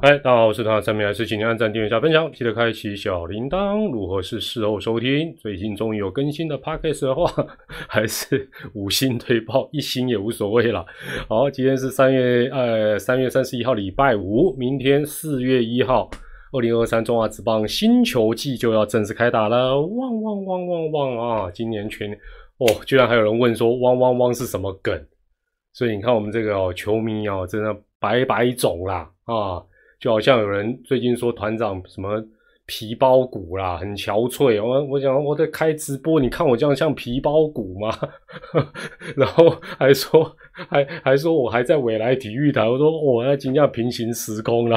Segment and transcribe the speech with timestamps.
[0.00, 3.90] 嗨，大家好，我是团上面还是请您按赞、订阅、加分享，记得开启小铃铛。
[3.90, 5.34] 如何是事后收听？
[5.34, 7.28] 最近终于有更新的 podcast 的话，
[7.88, 10.86] 还是五星推爆，一星也无所谓了。
[11.28, 16.08] 好，今天是三月呃三月三十一号，礼拜五，明天四月一号，
[16.52, 19.80] 二零二三中华职棒新球季就要正式开打了。
[19.80, 21.50] 汪汪汪汪汪啊！
[21.50, 22.12] 今年全
[22.58, 24.96] 哦，居然还有人问说汪汪汪是什么梗？
[25.72, 29.60] 所以你看我们这个哦，球迷哦，真的百百种啦啊！
[30.00, 32.22] 就好像有人最近说团长什么
[32.66, 34.62] 皮包骨啦，很憔悴。
[34.62, 37.90] 我我想我在开直播，你看我这样像皮包骨吗？
[39.16, 39.48] 然后
[39.78, 44.76] 还说还还说我还在未来体育台，我说我要今天平行时空了。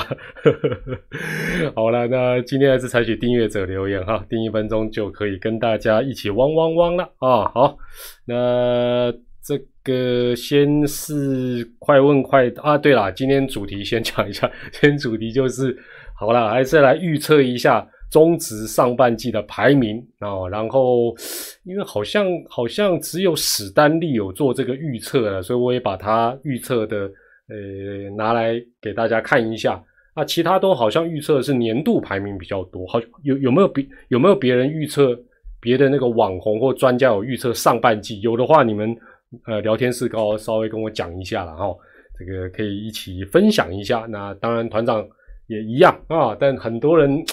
[1.75, 7.51] 好了，那今天还是采取订阅者留言哈，订一分钟就可以跟大家一起汪汪汪了啊！
[7.53, 7.77] 好，
[8.25, 9.61] 那这。
[9.83, 15.75] 个先是快问快答啊，对了，今天主题先讲一下，今天主题就是
[16.13, 20.47] 好了，还是来预测一下中职上半季的排名啊。
[20.51, 21.15] 然后
[21.63, 27.09] 因为好像好像只有史丹利有做这个预测了，所以我也把它预测的
[27.49, 29.83] 呃拿来给大家看一下
[30.13, 30.23] 啊。
[30.23, 35.19] 其他都好像预测是年度排名比较多，好有有没有别有没有别人预测
[35.59, 38.21] 别的那个网红或专家有预测上半季？
[38.21, 38.95] 有的话你们。
[39.45, 41.73] 呃，聊天室高稍微跟我讲一下了哈，
[42.19, 44.05] 这个可以一起分享一下。
[44.09, 45.07] 那当然团长
[45.47, 47.23] 也一样啊，但很多人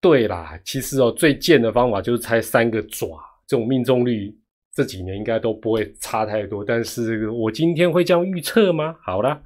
[0.00, 4.32] 对啦，其实哦最贱的方法就是猜三个爪，这种命中率
[4.72, 6.64] 这几年应该都不会差太多。
[6.64, 8.96] 但是我今天会这样预测吗？
[9.02, 9.42] 好了，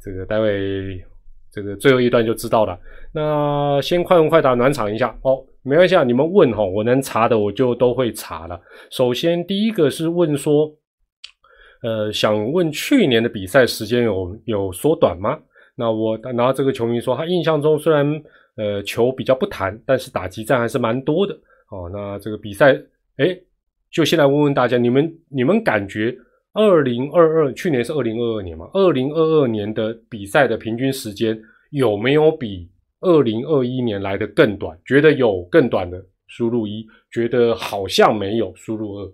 [0.00, 1.04] 这个待会
[1.50, 2.78] 这个最后一段就知道了。
[3.12, 5.44] 那先快问快答暖场一下哦。
[5.66, 8.60] 没关系啊，你们问哈，我能查的我就都会查了。
[8.90, 10.72] 首先第一个是问说，
[11.82, 15.36] 呃，想问去年的比赛时间有有缩短吗？
[15.74, 18.22] 那我然后这个球迷说，他印象中虽然
[18.56, 21.34] 呃球比较不弹，但是打击战还是蛮多的。
[21.72, 22.72] 哦，那这个比赛，
[23.16, 23.36] 哎，
[23.90, 26.16] 就先来问问大家，你们你们感觉
[26.52, 28.70] 二零二二去年是二零二二年嘛？
[28.72, 31.36] 二零二二年的比赛的平均时间
[31.70, 32.70] 有没有比？
[33.00, 39.12] 二零二一年来的更短，觉得有更短的输入一，觉得好像没有输入二，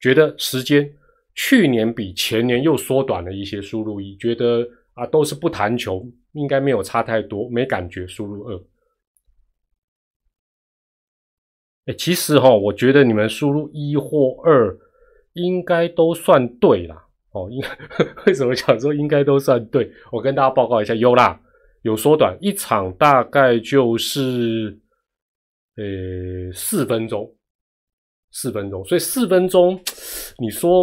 [0.00, 0.90] 觉得时间
[1.34, 8.62] 去年比前年又缩短了一些输入一，觉得啊都是不弹球，应该没有差太多，没感觉输入二。
[11.86, 14.74] 哎，其实哈，我觉得你们输入一或二
[15.34, 17.04] 应该都算对啦。
[17.32, 17.60] 哦，应
[18.26, 19.90] 为什么想说应该都算对？
[20.10, 21.40] 我跟大家报告一下，有啦。
[21.84, 24.74] 有缩短一场大概就是
[25.76, 27.30] 呃四分钟，
[28.30, 29.78] 四分钟，所以四分钟，
[30.38, 30.82] 你说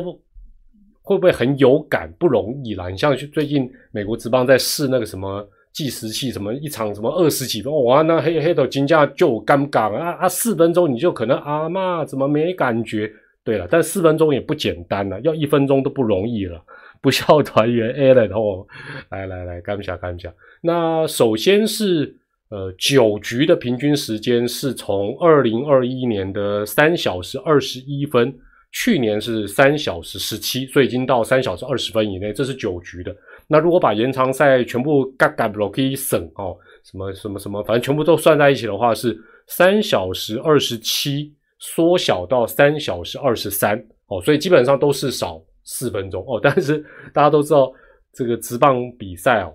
[1.01, 2.11] 会不会很有感？
[2.19, 2.87] 不容易啦。
[2.87, 10.29] 你像最近美国职棒在试那个什么计时器，什么一场什么二十几分哇，那黑黑的金价就尴尬啊啊！
[10.29, 13.11] 四分钟你就可能啊妈怎么没感觉？
[13.43, 16.63] 对了，但四分钟也不简单了，要一分钟都不容易了。
[17.01, 18.67] 不孝团员 Allen 哦，
[19.09, 20.31] 来来来，干一下干一下。
[20.61, 22.15] 那首先是
[22.49, 28.33] 呃九局的平均时间是从二零二一年的三小时二十一分，
[28.71, 33.15] 去年是三小时十七，所以已经到三小时二十分以内，这是九局的。
[33.47, 39.17] 那如果把延长赛全部嘎嘎 block 省哦，什么什么什么，反正全部都算在一起的话，是
[39.47, 45.41] 三小时二十七缩小到三小时二十三哦，所以基本上都是少。
[45.63, 46.83] 四分钟哦，但是
[47.13, 47.71] 大家都知道
[48.11, 49.53] 这个直棒比赛哦，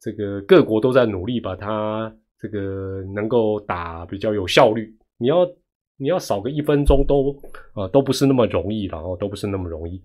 [0.00, 4.94] 这个各国都在努力把它这个能够打比较有效率。
[5.18, 5.46] 你要
[5.98, 7.34] 你要少个一分钟都
[7.74, 10.00] 啊都不是那么容易的哦，都不是那么容易。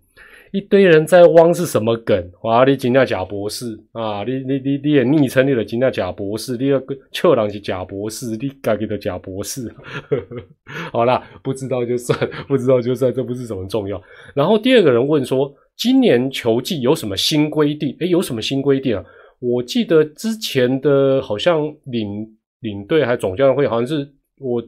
[0.53, 2.29] 一堆人在汪是什么梗？
[2.41, 2.65] 哇！
[2.65, 4.21] 你金那贾博士啊！
[4.25, 9.73] 你你你你也昵称你的金那贾博士，你个臭狼是贾博士，你该给的贾博士。
[10.91, 12.19] 好啦，不知道就算，
[12.49, 14.01] 不知道就算，这不是什么重要。
[14.35, 17.95] 然后第二个人问说，今年球季有什么新规定？
[18.01, 19.05] 诶，有什么新规定啊？
[19.41, 22.25] 我记得之前的好像领
[22.61, 24.63] 领队还总教练会，好像是我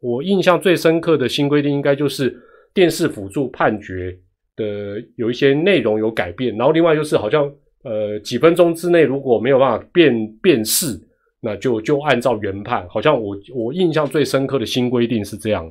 [0.00, 2.36] 我印象最深刻的新规定，应该就是
[2.74, 4.18] 电视辅助判决。
[4.56, 10.96] 的有一些内容有改变，然后另外就是好像呃几分钟之内如果没有办法辨辨识，
[11.40, 12.88] 那就就按照原判。
[12.88, 15.68] 好像我我印象最深刻的新规定是这样。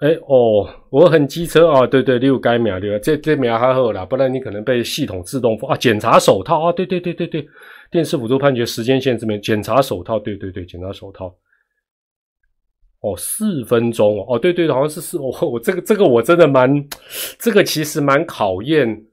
[0.00, 7.46] 哎哦，我很机车啊，对对，六该秒六，这这秒还好啦，不然你可能被系统自动啊检查手套啊，对对对对对，
[7.90, 11.34] 电视辅助判决时间线这边检查手套，对对对，检查手套。
[13.00, 15.18] 哦，四分钟哦，哦，对对，好像是四。
[15.18, 16.88] 我 我这个这个我真的蛮，
[17.38, 19.04] 这个其实蛮考验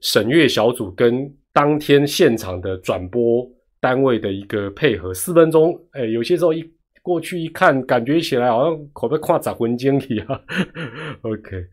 [0.00, 3.46] 审阅小组跟当天现场的转播
[3.80, 6.64] 单位的一个配合，四分钟，哎，有些时候一
[7.04, 10.26] 过去一看，感觉起来好像口被跨砸魂经一样。
[11.20, 11.66] OK，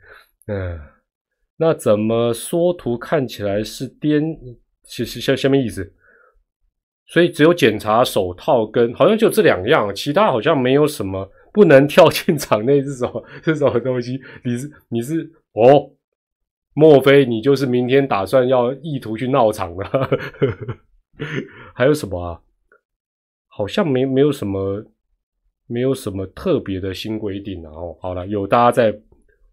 [0.48, 0.78] 嗯，
[1.56, 4.22] 那怎么缩图看起来是颠？
[4.84, 5.94] 其实下下面意思？
[7.08, 14.20] 所以只有检查手套跟好像就这两样，其他好像没有什么不能跳进场内是什么是什么东西？
[14.44, 15.92] 你是你是哦？
[16.74, 19.90] 莫非你就是明天打算要意图去闹场了？
[21.74, 22.42] 还有什么啊？
[23.48, 24.84] 好像没没有什么
[25.72, 27.72] 没有什么特别的新规定啊。
[27.72, 28.94] 后，好了，有大家在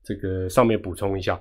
[0.03, 1.41] 这个上面补充一下。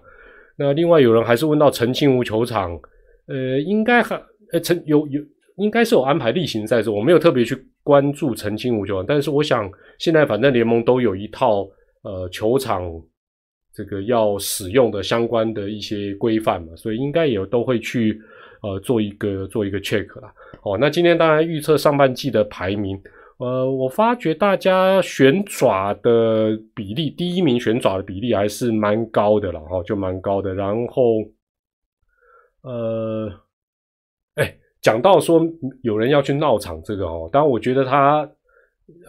[0.58, 2.80] 那另外有人还是问到澄清湖球场，
[3.28, 4.16] 呃，应该还
[4.52, 5.22] 呃澄有有。
[5.58, 11.68] 应该是有安排例行赛事，我没有特别去关注澄清湖球场，但是我想现在反正联盟都有一套
[12.04, 12.84] 呃球场
[13.74, 18.22] 这个要使用的相关的一些规范嘛，所以应该也都会去
[18.62, 20.32] 呃做一个做一个 check 啦。
[20.62, 22.96] 哦，那今天当然预测上半季的排名，
[23.38, 30.54] 呃，我发觉大家旋爪的比例，第一名旋爪的比例还是蛮高的了，哈，就蛮高的。
[30.54, 31.04] 然后，
[32.62, 33.32] 呃，
[34.36, 34.58] 哎。
[34.80, 35.42] 讲到说
[35.82, 38.20] 有人要去闹场这个哦，当然我觉得他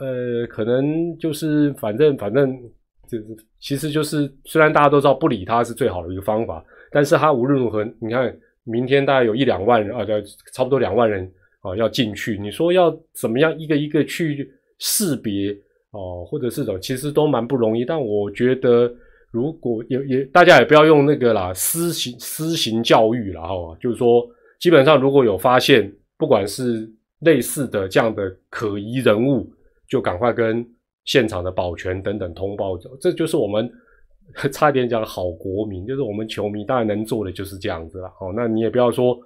[0.01, 2.59] 呃可能就是反正反正
[3.07, 3.25] 就是
[3.61, 8.35] 其实就是虽然大家都知道不理他是最好的一个方法，但是他无论如何，你看
[8.65, 10.15] 明天大概有一两万人啊，就
[10.53, 11.31] 差不多两万人
[11.77, 15.57] 要进去，你说要怎么样一个一个去识别
[15.91, 17.85] 哦，或者是种其实都蛮不容易。
[17.85, 18.93] 但我觉得
[19.31, 24.27] 如果也也大家也不要用那个啦，私行私行教育了哈，就是说。
[24.61, 29.49] 基本上，如果有发现，不管是类似的这样的可疑人物，
[29.89, 30.69] 就赶快跟
[31.05, 32.77] 现场的保全等等通报。
[33.01, 33.71] 这就是我们
[34.51, 38.09] 差点讲好国民，就是我们球迷当然能做的就是这样子了。
[38.21, 39.17] 哦，那你也不要说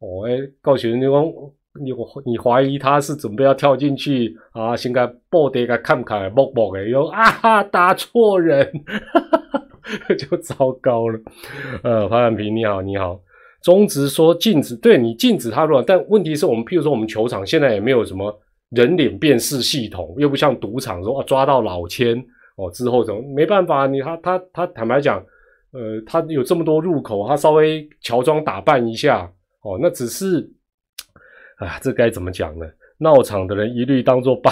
[0.00, 1.92] 哦，哎，告诉你说你
[2.24, 8.68] 你怀疑他是准备要跳进去啊，先该报的个看不看，摸摸的，又啊哈打错人，
[10.18, 11.20] 就糟糕了。
[11.82, 13.20] 呃，潘兰平你好，你好。
[13.62, 18.36] 中职说禁止，对你禁止他入，但问题是我们，譬如说我们球场现在也没有什么
[18.70, 22.16] 人脸辨识系统，又不像赌场说啊抓到老千
[22.56, 25.22] 哦之后怎么没办法，你他他他坦白讲，
[25.72, 29.30] 呃，他有这么多入口，他稍微乔装打扮一下
[29.62, 30.50] 哦，那只是，
[31.60, 32.66] 啊，这该怎么讲呢？
[32.98, 34.50] 闹场的人一律当做巴，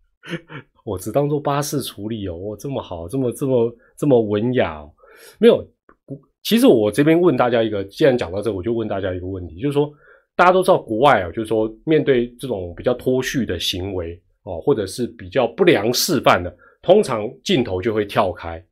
[0.84, 4.84] 我只当做巴士处理哦，我这么好，这么这么这么文雅，
[5.38, 5.64] 没有。
[6.42, 9.92] 其实我这边问大家一个，既然讲到这，我就问大家一个问题，就是说，
[10.34, 18.64] 大家都知道国外啊，就是说，面对这种比较脱序的行为哦，或者是比较不良示范的，通常镜头就会跳开。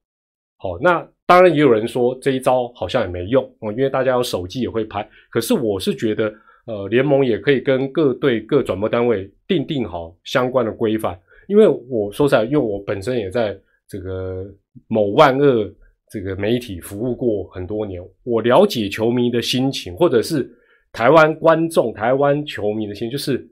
[0.56, 5.06] 好，那当然也有人说这一招好像也没用哦，因为大家有手机也会拍。
[5.30, 6.32] 可是我是觉得，
[6.68, 11.18] 呃，联盟也可以跟各队各转播单位定定好相关的规范，
[11.48, 14.46] 因为我说实在，因为我本身也在这个
[14.86, 15.74] 某万恶。
[16.10, 20.50] 这个媒体服务过很多年，我了解球迷的心情，或者是
[20.90, 23.46] 台湾观众、台湾球迷的心，就是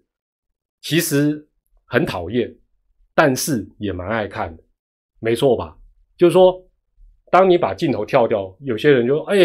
[0.80, 1.46] 其实
[1.84, 2.50] 很讨厌，
[3.14, 4.62] 但是也蛮爱看的，
[5.20, 5.76] 没错吧？
[6.16, 6.58] 就是说，
[7.30, 9.36] 当你把镜头跳掉，有些人就哎，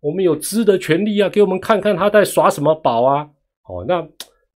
[0.00, 3.28] 我们有知的权利啊，给我们看看他在耍什么宝啊。
[3.68, 4.06] 哦，那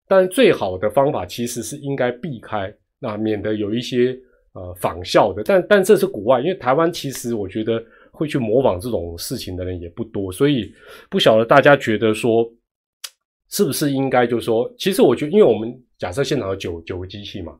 [0.06, 4.18] 但最好的方法其实是应该避开，那免得有一些。
[4.54, 7.80] 呃，仿效的，但但这是国外，因为台湾其实我觉得
[8.10, 10.72] 会去模仿这种事情的人也不多，所以
[11.08, 12.50] 不晓得大家觉得说
[13.50, 17.56] 是不是应该就是说，其实我觉得，因为我们假设现场有九九个机器嘛，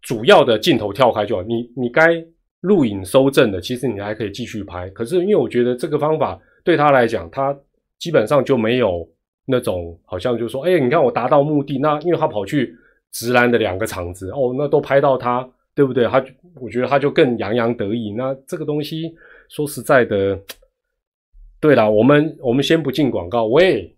[0.00, 2.24] 主要的镜头跳开就好，你你该
[2.60, 4.88] 录影收证的，其实你还可以继续拍。
[4.90, 7.58] 可是因为我觉得这个方法对他来讲，他
[7.98, 9.08] 基本上就没有
[9.46, 12.74] 那种好像就说，哎，你看我达到目的，那因为他跑去
[13.12, 15.48] 直男的两个场子，哦，那都拍到他。
[15.72, 16.04] 对不对？
[16.04, 16.22] 他
[16.56, 18.12] 我觉得他就更洋洋得意。
[18.12, 19.14] 那这个东西
[19.48, 20.38] 说实在的，
[21.60, 23.46] 对了，我们我们先不进广告。
[23.46, 23.90] 喂，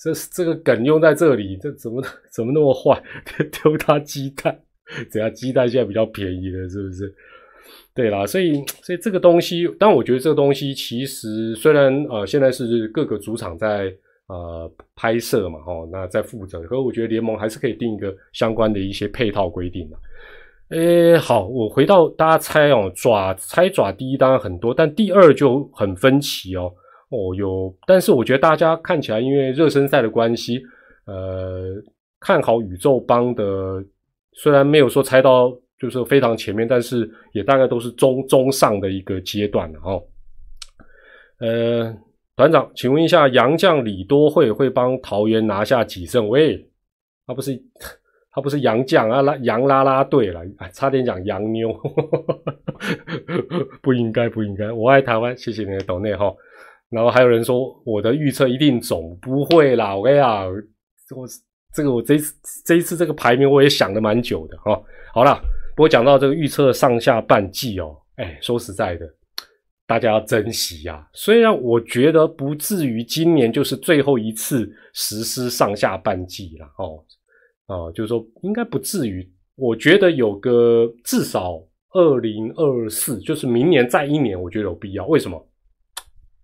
[0.00, 3.02] 这这个梗用在这里，这怎么怎么那么坏？
[3.50, 4.60] 丢他鸡蛋，
[5.10, 5.32] 怎样？
[5.32, 7.14] 鸡蛋现在比较便宜了，是不是？
[7.94, 13.92] 对啦，所以所以这个东西，但我觉得这个东西其实虽然呃现在是各个主场在
[14.28, 19.96] 呃拍摄嘛，哦，那在负责，可我觉得联盟还是可以定一个相关的一些配套规定的。
[20.70, 26.72] 诶，好，我回到大家猜哦，爪猜爪第一当然很多，但第二就很分歧哦。
[27.10, 30.62] 哦，有，但是我觉得大家看起来，因为热身赛的关系，
[31.04, 31.74] 呃，
[32.18, 33.84] 看好宇宙帮的，
[34.32, 40.00] 虽然没有说猜到就是非常前面，但是也大概都是中中上的一个阶段了哦。
[41.40, 41.92] 呃，
[42.36, 46.28] 团长，请问一下，杨将李多会会帮桃园拿下几胜？
[46.28, 46.64] 喂，
[47.26, 47.60] 他不是
[48.30, 50.40] 他不是杨将啊，拉杨拉拉队了，
[50.72, 51.76] 差点讲杨妞，
[53.82, 54.70] 不应该不应该。
[54.70, 56.32] 我爱台湾，谢谢你的懂内哈。
[56.88, 60.46] 然后还有人说我的预测一定总不会啦，我跟你讲，
[61.16, 61.26] 我
[61.74, 62.34] 这个我这次
[62.64, 64.80] 这一次这个排名我也想了蛮久的哈。
[65.12, 65.42] 好了，
[65.74, 69.06] 不过讲到这个预测上下半季哦，哎，说实在的，
[69.86, 71.08] 大家要珍惜呀。
[71.12, 77.04] 虽然我觉得不至于今年就是最后一次实施上下半季了哦，
[77.66, 79.30] 啊，就是说应该不至于。
[79.54, 85.06] 我觉得有个至少二零二四，就是明年再一年，我觉得有必要。
[85.06, 85.46] 为什么？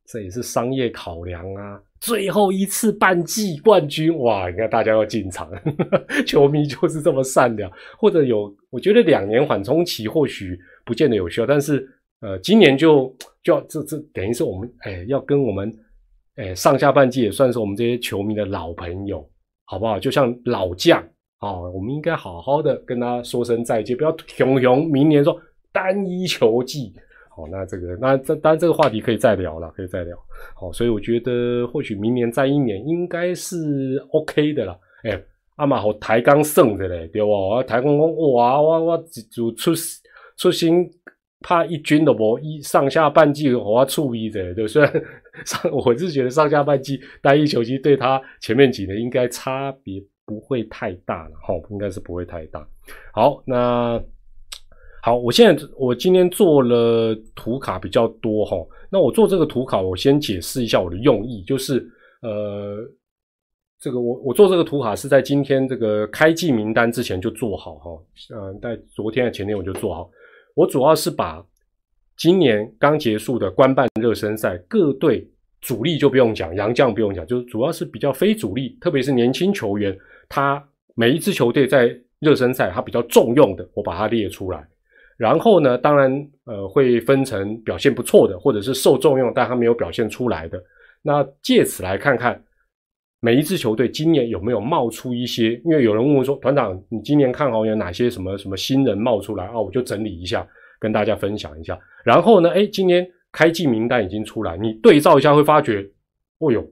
[0.07, 1.81] 这也是商业考量啊！
[2.01, 4.49] 最后一次半季冠军，哇！
[4.49, 5.51] 你看大家要进场，
[6.27, 7.71] 球迷就是这么善良。
[7.99, 11.89] 或者有，我觉得两年缓冲期或许不见得有效，但是
[12.21, 15.77] 呃，今年就就要这这等于是我们哎要跟我们
[16.37, 19.29] 哎上下半季也算是我们这些球迷的老朋友，
[19.65, 19.99] 好不好？
[19.99, 21.01] 就像老将
[21.39, 25.41] 啊，我们应该好好的跟他说声再见，不要熊熊明年说
[25.73, 26.93] 单一球季。
[27.39, 30.19] 哦，那这个，那这当然这个话题可以再聊了，可以再聊。
[30.57, 34.77] 好，所以我觉得或许明年再一年应该是 OK 的了。
[35.05, 35.23] 哎，
[35.55, 37.29] 阿玛好抬杠胜的嘞，对吧？
[37.29, 38.99] 我抬杠讲哇，我我
[39.33, 39.73] 就出
[40.37, 40.85] 出新
[41.41, 44.67] 怕一军的不一上下半季我处理的，对。
[44.67, 44.93] 虽然
[45.47, 52.67] 上我是觉得上下半季单一球季对他前面几年应该差别不会太大了，哈，应该是不会太大。
[53.13, 54.03] 好，那。
[55.09, 58.59] 好，我现在我今天做了图卡比较多哈，
[58.91, 61.79] 那我做这个图卡，我先解释一下我的用意，就是
[62.21, 62.77] 呃，
[63.81, 67.91] 这个我我做这个图卡是在今天这个开季名单之前就做好哈，
[68.37, 70.11] 嗯，在昨天的前天我就做好，
[70.55, 71.43] 我主要是把
[72.19, 75.27] 今年刚结束的官办热身赛各队
[75.63, 79.99] 主力就不用讲，洋将不用讲，就是主要是比较非主力，特别是年轻球员，
[80.29, 80.63] 他
[80.95, 84.69] 每一支球队在热身赛他比较重用的，我把它列出来。
[85.19, 90.63] 然后呢，当然，呃，会分成表现不错的，或者是受重用但他没有表现出来的。
[91.03, 92.41] 那借此来看看
[93.21, 99.61] 每一支球队今年有没有冒出一些，因为有人问我说，团长，你今年看好有哪些什么什么新人冒出来啊？
[99.61, 100.47] 我就整理一下，
[100.79, 101.77] 跟大家分享一下。
[102.05, 105.85] 然后呢，哎，今年开季名单已经出来，你对照一下会发觉，
[106.39, 106.65] 哦哟，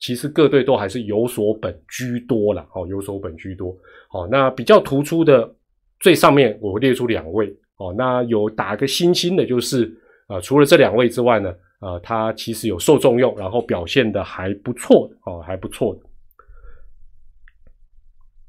[0.00, 3.76] 其实各队都还是有所本居多了，哦，有所本居多。
[4.08, 5.54] 好，那比较突出的
[6.00, 7.54] 最上面我列出两位。
[7.82, 9.92] 哦，那有打个星星的，就是
[10.28, 16.00] 呃，除了这两位之外呢，呃，他其实有受重用，然后表现的还不错哦，还不错的。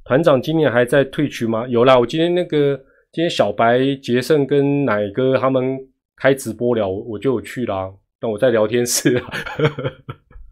[0.04, 1.68] 团长今年还在退区吗？
[1.68, 2.78] 有啦，我今天那个
[3.12, 5.80] 今天小白、杰胜跟奶哥他们
[6.16, 9.20] 开直播聊，我就有去啦，但我在聊天室。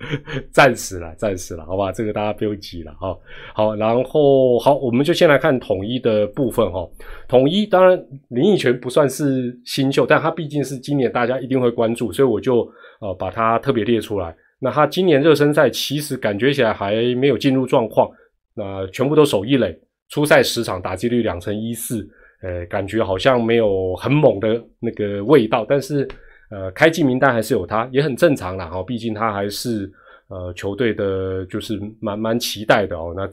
[0.52, 3.18] 暂时了，暂时了，好吧，这个大家不用急了哈。
[3.54, 6.88] 好，然后好，我们就先来看统一的部分哈。
[7.28, 7.98] 统一当然
[8.30, 12.60] 林奕泉不算是新秀，但他毕竟是今年大家一定会关注，所以我就
[13.00, 14.36] 呃把它特别列出来。
[14.60, 18.10] 那他今年热身赛其实感觉起来还没有进入状况，
[18.56, 19.78] 那全部都守一垒，
[20.10, 22.08] 初赛十场打击率两成一四，
[22.44, 26.08] 呃，感觉好像没有很猛的那个味道，但是。
[26.52, 28.66] 呃，开季名单还是有他，也很正常啦。
[28.66, 29.90] 哈，毕竟他还是
[30.28, 33.14] 呃球队的，就是蛮蛮期待的哦。
[33.16, 33.26] 那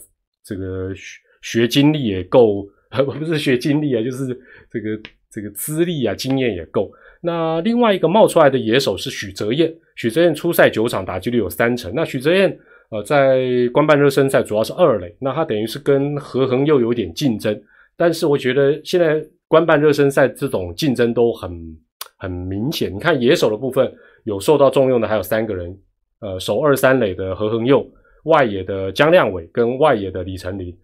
[0.45, 2.65] 这个学学经历也够，
[3.19, 4.27] 不是学经历啊，就是
[4.71, 6.93] 这个这个资历啊，经验也够。
[7.21, 11.93] 那另外一个冒出来的野手是许哲彦，许哲彦初赛九场打击率有三成。
[11.93, 12.57] 那许哲彦
[12.91, 17.61] 呃在官办热身赛主要是二垒，那他等于是跟何恒又有点竞争。
[17.97, 21.77] 但是我觉得现在官办热身赛这种竞争都很。
[22.19, 23.91] 很明显，你看野手的部分
[24.25, 25.79] 有受到重用的，还有三个人，
[26.21, 27.89] 呃，守二三垒的何恒佑，
[28.25, 30.77] 外野的江亮伟跟外野的李成林。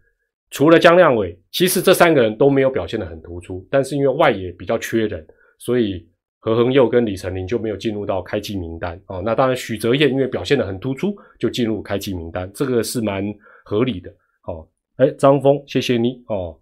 [0.51, 5.27] 除了江亮伟，其实这三个人都没有表现的很突出，但是因为外野比较缺人，
[5.59, 6.07] 所以
[6.39, 9.21] 何恒佑跟李成林就没有进入到开季名单哦。
[9.25, 13.25] 那当然许哲彦因为表现的很突出，就进入开季名单，这个是蛮
[13.65, 14.09] 合理的。
[14.47, 16.57] 哦，哎，张峰，谢谢你哦。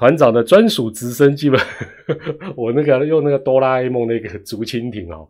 [0.00, 1.60] 团长的专属直升机本，
[2.56, 5.28] 我那个用那个哆啦 A 梦那个竹蜻蜓哦。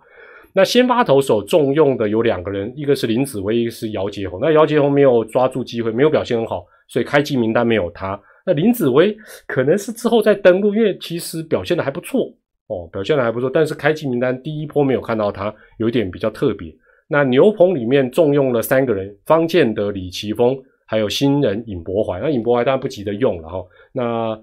[0.52, 4.38] 那先发投手重用的有两个人，一个是林子威，一个是姚杰宏。
[4.40, 8.20] 那姚杰宏没有抓住机会，没有表现很好，所以开季名单没有他。
[8.46, 9.16] 那林子威
[9.48, 12.32] 可能是之后再登陆，因为其实表现的还不错
[12.68, 13.50] 哦，表现的还不错。
[13.52, 16.72] 但是开季名单第一波没有看到他，有一点比较特别。
[17.08, 22.20] 那牛棚里面重用了三个人：方建德、李奇峰，还有新人尹博怀。
[22.20, 23.64] 那尹博怀当然不急着用了哈。
[23.92, 24.40] 那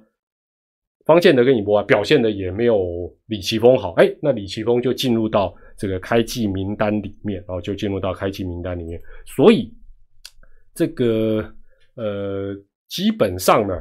[1.07, 9.01] 方建德跟尹博啊表现的也没有李奇峰好，哎，那李奇峰就进入到这个开季名单里面，然后就进入到开季名单里面。
[9.25, 9.73] 所以
[10.75, 11.43] 这个
[11.95, 12.53] 呃，
[12.89, 13.73] 基本上呢，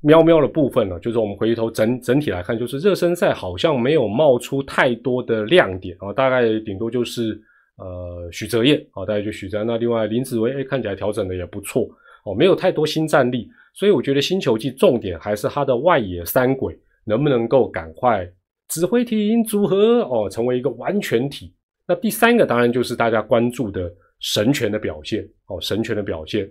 [0.00, 7.38] 喵喵的部分呢，就是我们回头整整体来看，就是热身赛好像没有冒出太多的亮点啊，大概顶多就是
[7.76, 9.62] 呃许哲彦啊，大概就许哲。
[9.62, 11.86] 那另外林子维，哎，看起来调整的也不错
[12.24, 18.30] 哦，没有太多新战力，所以我觉得星球季重点还是它的外野三鬼能不能够赶快。
[18.68, 21.54] 指挥艇组合哦，成为一个完全体。
[21.86, 26.50] 那第三个当然就是大家关注的神权的表现哦，神权的表现。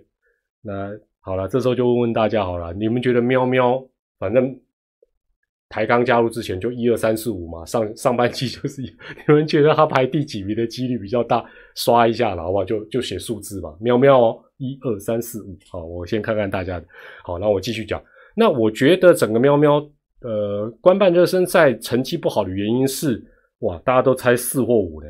[0.60, 3.82] 那好了，这时候就问问大家好了，你们觉得喵喵，
[4.18, 4.56] 反正
[5.72, 11.42] 台刚加入之前就一二三四五嘛，上上半季 就是，你们觉得他排第几名的几率比较大？
[11.74, 12.64] 刷一下了，好不好？
[12.64, 15.56] 就就写数字吧，喵喵哦，一二三四五。
[15.70, 16.86] 好，我先看看大家的。
[17.24, 18.00] 好，那我继续讲。
[18.36, 19.82] 那我觉得整个喵喵。
[20.24, 23.20] 呃，官办热身赛成绩不好的原因是，
[23.58, 25.08] 哇，大家都猜四或五嘞，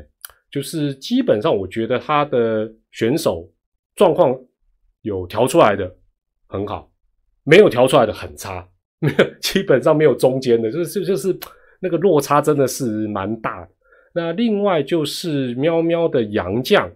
[0.49, 3.47] 就是基本上我觉得他的选手
[3.95, 4.35] 状况
[5.03, 5.95] 有调出来的
[6.47, 6.91] 很好，
[7.43, 8.67] 没有调出来的很差，
[9.03, 11.37] 没有 基本上没有中间的，就是就是
[11.81, 13.67] 那个落差真的是蛮大的。
[14.15, 16.89] 那另外就是喵喵的洋将，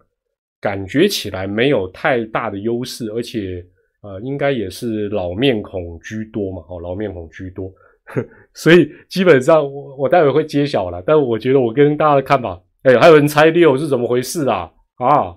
[0.62, 3.66] 感觉起来没有太大的优势，而且
[4.02, 7.70] 呃，应该也是老面孔居多嘛，哦，老面孔居多。
[8.54, 14.72] 所以基本上我我待会会揭晓了，但我觉得我跟大家的看法，哎，还有人猜六是怎么回事啊？
[14.96, 15.36] 啊，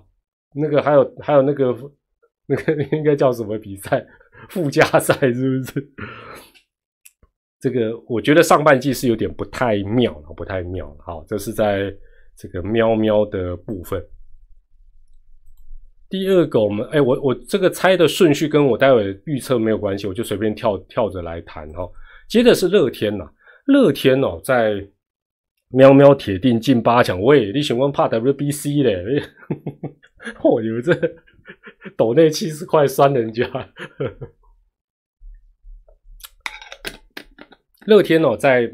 [0.55, 1.75] 那个还有还有那个
[2.47, 4.05] 那个应该叫什么比赛？
[4.49, 5.91] 附加赛是不是？
[7.61, 10.95] 这个我觉得上半季是有点不太妙了，不太妙了。
[10.99, 11.93] 好，这是在
[12.35, 14.03] 这个喵喵的部分。
[16.09, 21.87] 第二个，我们哎，我我这个猜的顺序跟我待会预测没有关系，我就随便跳跳着来谈哈。
[22.27, 23.29] 接着是乐天呐，
[23.67, 24.85] 乐天哦，在
[25.69, 27.21] 喵喵铁定进八强。
[27.21, 29.23] 喂，你喜欢怕 WBC 嘞？
[30.43, 30.93] 哦，你们这
[31.95, 33.45] 抖内七十块酸人家。
[37.87, 38.71] 乐天哦，在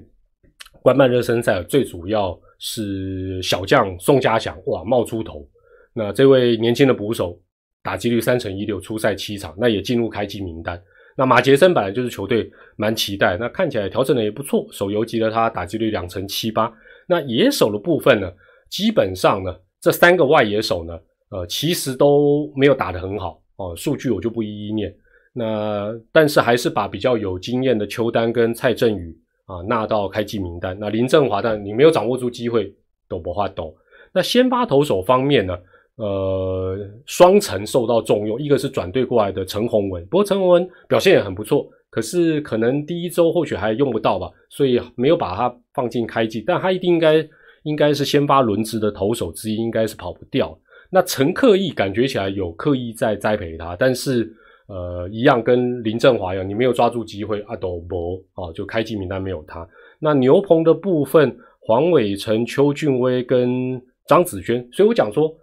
[0.82, 5.48] 官办热身赛最主要是小将宋家祥哇冒出头。
[5.94, 7.40] 那这位年轻的捕手
[7.82, 10.82] 打击率三成一六，出赛七场，那也进入开机名单。
[11.16, 14.68] 那马杰森本来就是球队蛮期待，那看起来调整的也不错。
[14.72, 16.72] 手游级的他打击率两成七八。
[17.08, 18.32] 那野手的部分呢，
[18.70, 23.74] 基本上呢，这三个外野手呢，呃，其实都没有打得很好哦。
[23.76, 24.94] 数据我就不一一念。
[25.38, 30.76] 那但是还是把比较有经验的邱丹跟蔡振宇啊纳到开季名单。
[30.80, 32.74] 那林振华，但你没有掌握住机会，
[33.08, 33.76] 都不话抖。
[34.12, 35.56] 那先发投手方面呢？
[35.98, 47.28] 呃，双城受到重用，一个是转队过来的陈宏文，不过陈宏文表现也很不错，可是可能第一周或许还用不到吧，所以没有把他放进开季，但他一定应该
[47.64, 50.56] 应该是先发轮值的投手之一，应该是跑不掉。
[50.92, 54.32] 那陈克义感觉起来有刻意在栽培他，但是
[54.68, 59.68] 呃，一样跟林振华一样，你没有抓住机会，阿斗博啊，就开机名单没有他。
[60.00, 65.36] 那牛棚的部分，黄伟成、邱俊威跟张子萱，所以我讲说。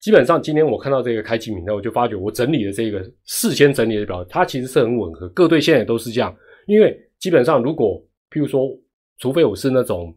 [0.00, 5.28] 基本上今天我看到这个开机名单，我就发觉我整理的这个事先整理的表，它其实是很吻合。
[5.28, 6.34] 各队现在都是这样，
[6.66, 8.66] 因为基本上如果譬如说，
[9.18, 10.10] 除非我是那种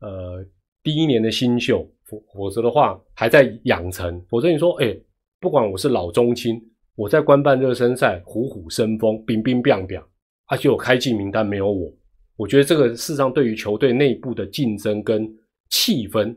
[0.00, 0.44] 呃
[0.82, 4.20] 第一年的新秀，否否则的话还在养成。
[4.28, 4.92] 否则你说，哎，
[5.38, 6.60] 不管我是老中青，
[6.98, 10.02] 我在官办热身赛虎虎生风，冰冰冰冰，
[10.48, 11.88] 而且我开季名单没有我，
[12.36, 15.24] 我觉得这个事实上对于球队内部的竞争跟
[15.70, 16.34] 气氛，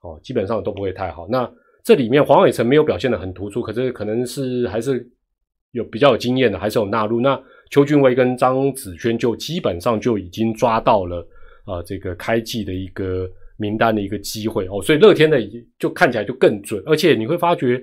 [0.00, 1.28] 哦，基本上都不会太好。
[1.28, 1.48] 那
[1.84, 5.08] 这里面黄伟成没有表现的很突出，可是可能是还是
[5.70, 7.20] 有比较有经验的，还是有纳入。
[7.20, 11.24] 那邱俊威跟张子轩就基本上就已经抓到了
[11.64, 15.38] 啊这个开季的一个名单的一个机会哦，所以乐天的
[15.78, 17.80] 就看起来就更准，而且你会发觉，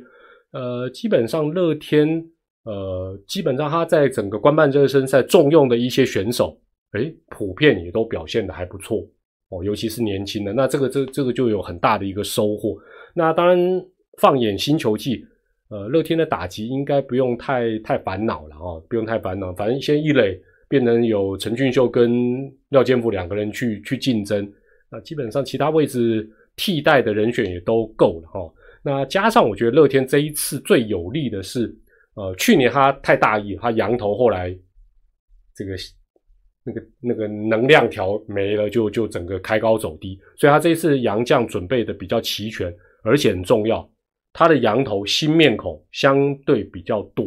[0.51, 2.25] 呃，基本上乐天
[2.63, 6.59] 呃基本上他在整个官办热身赛重用的一些选手，
[6.93, 9.05] 诶，普遍也都表现的还不错
[9.49, 12.77] 哦，尤其是年轻的，那这个这这个就有很大的一个收获。
[13.13, 13.85] 那当然，
[14.19, 15.25] 放眼新球季，
[15.69, 19.53] 呃，乐天的打击应该不用太太烦恼了哦，不用太烦恼。
[19.53, 24.51] 反正先一垒变成有陈俊秀跟廖建富两个人去去竞争，
[24.91, 28.53] 那基本上其他位置替代的人选也都够了哈。
[28.83, 31.75] 那加上我觉得乐天这一次最有利的是，
[32.15, 34.57] 呃，去年他太大意，他羊头后来
[35.55, 35.73] 这个
[36.63, 42.73] 那个那个能量条没了，就就整个开高走低，所以他这一次羊将准备的比较齐全。
[43.01, 43.89] 而且很重要，
[44.33, 47.25] 他的羊头新面孔相对比较多，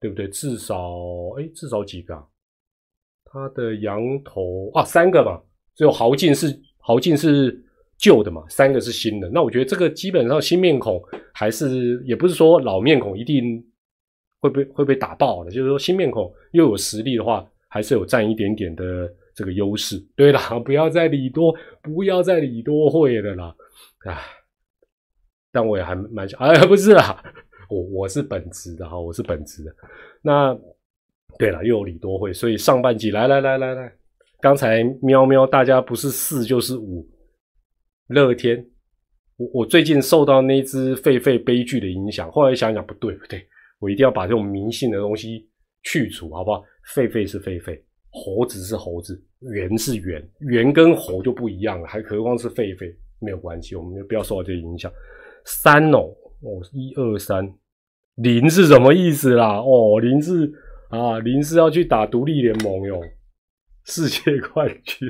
[0.00, 0.28] 对不对？
[0.28, 0.94] 至少
[1.36, 2.14] 哎，至少几个？
[2.14, 2.24] 啊？
[3.24, 5.42] 他的羊头啊，三个吧。
[5.74, 7.60] 只有豪进是豪进是
[7.98, 9.28] 旧的嘛，三个是新的。
[9.28, 11.02] 那我觉得这个基本上新面孔
[11.34, 13.62] 还是也不是说老面孔一定
[14.40, 19.98] 会被会被打爆的，就是说新面孔又有实力的话，还是有占一点点的这个优势。
[20.14, 23.52] 对啦， 不要再理多，不要再理多会的啦，
[24.06, 24.16] 唉，
[25.50, 27.20] 但我也还蛮想，哎，不是啦，
[27.68, 29.74] 我我是本职的哈，我是本职的。
[30.22, 30.56] 那
[31.36, 33.92] 对了，又有李多会，所以上半季来来来来来。
[34.40, 37.04] 刚才喵喵，大家不是四就是五。
[38.08, 38.66] 乐天，
[39.36, 43.46] 我我最近受到那只狒狒悲剧的影响，后来想想不对不对，
[43.78, 45.48] 我一定要把这种迷信的东西
[45.82, 46.64] 去除，好不好？
[46.94, 47.78] 狒狒是狒狒，
[48.10, 52.94] 猴子是猴子，猿是猿，猿跟猴就不一样了，还何况是狒狒？
[53.20, 54.90] 没有关系，我们就不要受到这个影响。
[55.44, 55.98] 三哦
[56.40, 57.52] 哦，一二三，
[58.14, 59.58] 零是什么意思啦？
[59.60, 60.50] 哦，零是
[60.88, 63.02] 啊，零是要去打独立联盟哟。
[63.84, 65.08] 世界冠军，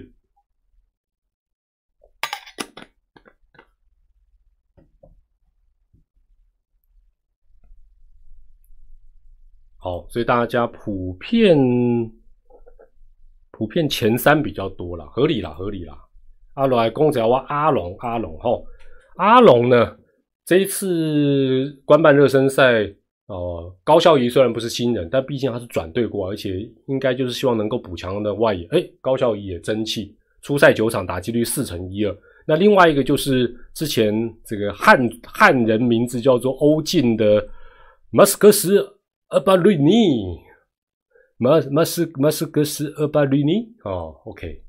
[9.88, 11.56] 好，所以大家普遍
[13.52, 15.96] 普遍前三比较多了，合理啦，合理啦。
[16.52, 18.66] 阿龙来公仔要阿龙，阿龙吼，
[19.16, 19.96] 阿龙呢，
[20.44, 22.86] 这一次官办热身赛。
[23.28, 28.66] 哦，高孝仪虽然不是新人，但毕竟他是转队过，而且应该就是希望能够补强的外野。
[28.70, 32.18] 哎，高孝仪也争气，初赛九场打击率四成一二。
[32.46, 37.46] 那另外一个就是之前这个汉汉人名字叫做欧进的
[38.10, 38.97] 马斯克斯
[39.28, 40.38] 阿巴瑞尼，
[41.36, 43.68] 马马斯马斯克斯阿巴瑞尼。
[43.84, 44.60] 哦，OK，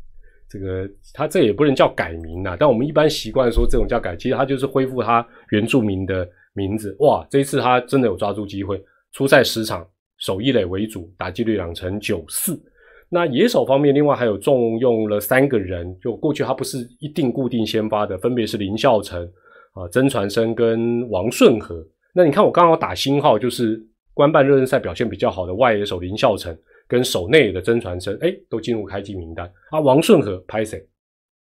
[0.49, 6.27] 这个他这也不能叫改名呐，但我们一般习惯说这种叫改，其实他就是恢复他原住民的。
[6.53, 12.59] 名字哇，这一次他真的有抓住机会，初赛十场，守一垒为主，打击率两成九四。
[13.07, 19.23] 那野手方面，另外还有重用了三个人，就过去他不是一定固定先发的，分别是林孝成
[19.73, 21.81] 啊、曾传生跟王顺和。
[22.13, 23.81] 那你看我刚好打星号，就是
[24.19, 26.53] 官办热身赛表现比较好的外野手林孝成
[26.89, 29.79] 跟守内的曾传生，哎，都进入开机名单啊。
[29.79, 30.85] 王顺和拍谁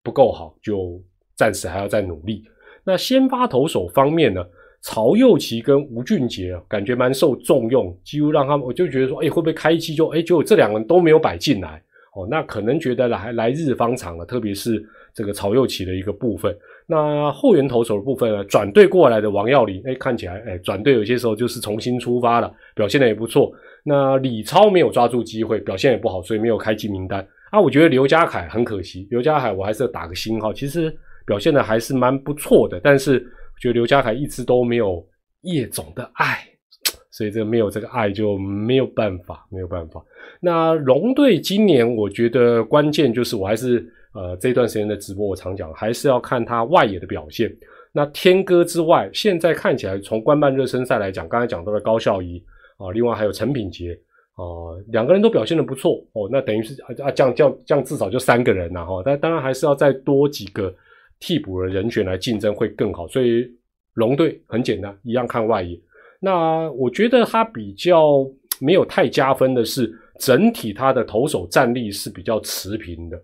[0.02, 1.00] 不够好，就
[1.36, 2.42] 暂时还要再努力。
[2.82, 4.44] 那先发投手方面呢？
[4.86, 11.82] 曹佑奇跟吴俊杰啊，感觉蛮受重用，几乎让他们，我就觉得说，哎，会不会开机就，哎，结果这两个人都没有摆进来，
[12.14, 14.84] 哦，那可能觉得来来日方长了，特别是
[15.14, 16.54] 这个曹佑奇的一个部分。
[16.86, 23.52] 那后援投手的部分呢，转队过来的王耀林，哎，看起来，哎，转队有些时候就是重新出发了，表现的也不错。
[23.84, 27.26] 那李超没有抓住机会，表现也不好，所以没有开机名单。
[27.50, 30.94] 啊，我觉得刘家凯很可惜，刘家凯我还是要打个星号，其实
[31.26, 33.24] 表现的还是蛮不错的，但是。
[33.60, 35.02] 觉得刘家凯一直都没有
[35.42, 36.38] 叶总的爱，
[37.12, 40.04] 所以这个没有这个爱就没有办法，没有办法。
[40.40, 47.50] 那龙队今年我觉得关键就是我还是呃这段时间的直播我常讲，还是要看他外野的表现。
[47.92, 52.42] 那天哥之外，现在看起来从官办热身赛来讲，刚才讲到了高孝仪
[52.76, 53.98] 啊，另外还有陈品杰
[54.34, 54.44] 啊，
[54.88, 56.28] 两个人都表现的不错哦。
[56.30, 60.74] 那等于是啊这样这样这样至少就三个人了哈，但当然还是要再多几个。
[61.20, 63.48] 替补的人选来竞争会更好，所以
[63.94, 65.78] 龙队很简单，一样看外野。
[66.20, 68.28] 那我觉得他比较
[68.60, 73.16] 没有太加分的是，整体他的投手战力是比较持平的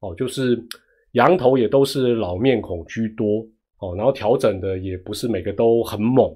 [0.00, 0.60] 哦，就是
[1.12, 3.46] 羊头也都是老面孔居多
[3.78, 6.34] 哦，然后调整的也不是每个都很猛。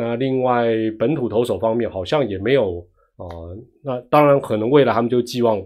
[0.00, 2.78] 那另外本土投手方面好像也没有
[3.16, 3.24] 啊，
[3.82, 5.60] 那当然可能未来他们就寄望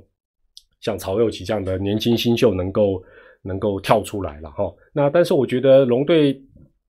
[0.81, 3.03] 像曹佑奇这样的年轻新秀能够。
[3.47, 6.43] 能够跳出来了哈，那但是我觉得龙队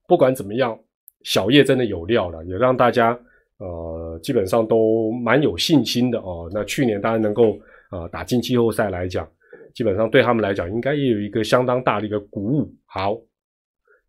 [0.07, 0.79] 不管怎么样，
[1.23, 3.11] 小叶真的有料了，也让大家
[3.57, 6.49] 呃基本上都蛮有信心的哦。
[6.53, 7.59] 那去年当然能够
[7.91, 9.27] 呃打进季后赛来讲，
[9.73, 12.73] 基本上对他们来讲应该也有一个相当大的一个鼓舞。
[12.85, 13.17] 好，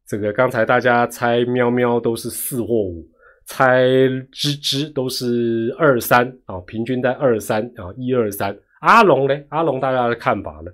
[0.06, 3.04] 这个刚才大家猜喵喵都是四或五，
[3.46, 3.84] 猜
[4.32, 8.56] 吱吱都是二三啊，平均在二三啊一二三。
[8.80, 9.34] 阿龙呢？
[9.48, 10.70] 阿龙大家的看法呢？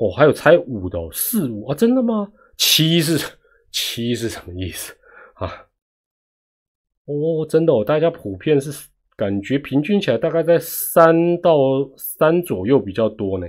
[0.00, 2.30] 哦，还有猜五的，哦四五啊，真的吗？
[2.56, 3.18] 七是
[3.70, 4.94] 七是什么意思
[5.34, 5.66] 啊？
[7.06, 11.56] 哦，真的哦，大家普遍是感觉平均起来大概在三到
[11.96, 13.46] 三左右比较多呢，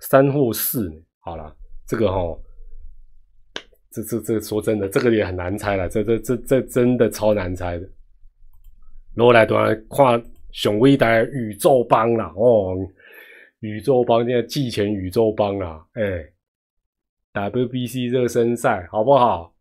[0.00, 0.96] 三或四呢。
[1.20, 1.54] 好了，
[1.86, 2.18] 这个哈，
[3.90, 7.88] 这这这说真的，这个也很难猜了，这这这这真的超难猜的。
[9.14, 10.22] 罗来端看
[10.52, 12.76] 雄伟大宇宙帮了哦。
[13.60, 16.24] 宇宙帮现在季前宇宙帮啊，哎
[17.34, 19.52] ，WBC 热身赛好不好？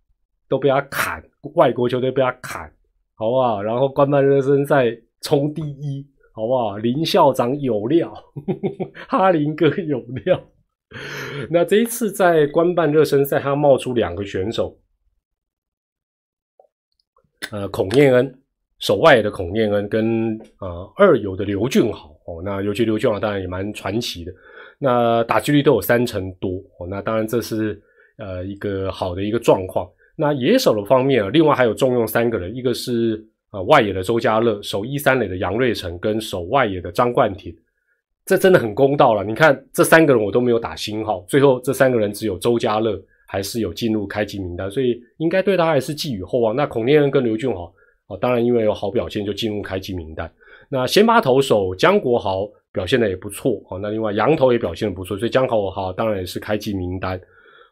[0.47, 1.23] 都被他砍，
[1.55, 2.71] 外国球队被他砍，
[3.15, 3.59] 好不好？
[3.59, 6.77] 然后官办热身赛冲第一，好不好？
[6.77, 8.13] 林校长有料，
[9.09, 10.39] 哈林哥有料，
[11.51, 14.79] 那这一次在官办热身赛，他冒出两个选手，
[17.51, 18.39] 呃，孔念恩，
[18.79, 24.31] 守外的孔念恩跟呃二游的刘俊豪哦，那尤其刘俊豪当然也蛮传奇的，
[24.79, 27.81] 那打击率都有三成多哦，那当然这是
[28.17, 29.87] 呃一个好的一个状况。
[30.15, 37.53] 那野手的方面啊，另外还有重用三个人，一个是呃外野的周家乐，守一三垒的杨瑞成跟守外野的张冠廷。
[38.27, 39.23] 这真的很公道了。
[39.23, 46.53] 你看这三个人我都没有打星号，最后这三个人只有周家乐还是有进入开机名单，所以应该对他还是寄予厚望。
[46.53, 47.73] 那孔念恩跟刘俊豪
[48.07, 50.29] 啊，当然因为有好表现就进入开机名单。
[50.69, 57.19] 那先发投手江国豪表现的也不错啊，那另外羊头也表现的不错，所以江国豪当然也是开机名单。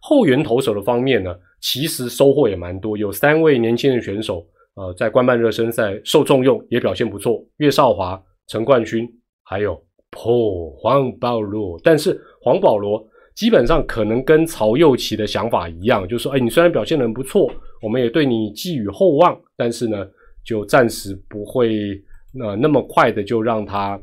[0.02, 9.06] 后援投手的方面呢，其实收获也蛮多，有三位年轻的选手呃在官办热身赛受重用，也表现不错，岳少华、陈冠勋
[9.44, 9.78] 还有。
[10.16, 17.52] 哦，黄保罗，但是黄保罗基本上可能跟曹佑奇的想法一样，就是说，哎，你虽然表现的很不错，
[17.82, 20.08] 我们也对你寄予厚望，但是呢，
[20.44, 22.02] 就暂时不会
[22.34, 24.00] 那那么快的就让他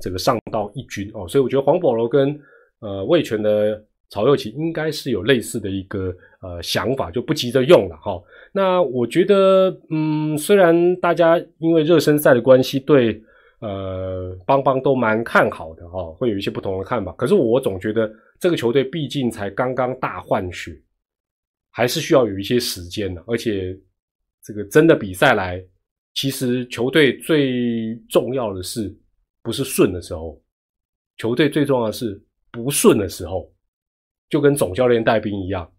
[0.00, 1.26] 这个上到一军哦。
[1.26, 2.38] 所以我觉得黄保罗跟
[2.80, 8.20] 呃魏权的曹佑奇应该是有类似的一个呃想法，就不急着用了哈。
[8.52, 13.22] 那我觉得，嗯，虽然大家因为热身赛的关系对。
[13.60, 17.12] 呃，邦邦都蛮看好的哈，会有一些不同的看法。
[17.12, 20.80] 可是我总觉得这个球队毕竟才刚刚大换血，
[21.70, 23.22] 还是需要有一些时间的。
[23.26, 23.78] 而且
[24.42, 25.62] 这个真的比赛来，
[26.14, 28.98] 其实球队最重要的是
[29.42, 30.42] 不是顺的时候，
[31.18, 32.18] 球队最重要的是
[32.50, 33.52] 不顺的时候，
[34.30, 35.70] 就跟总教练带兵一样。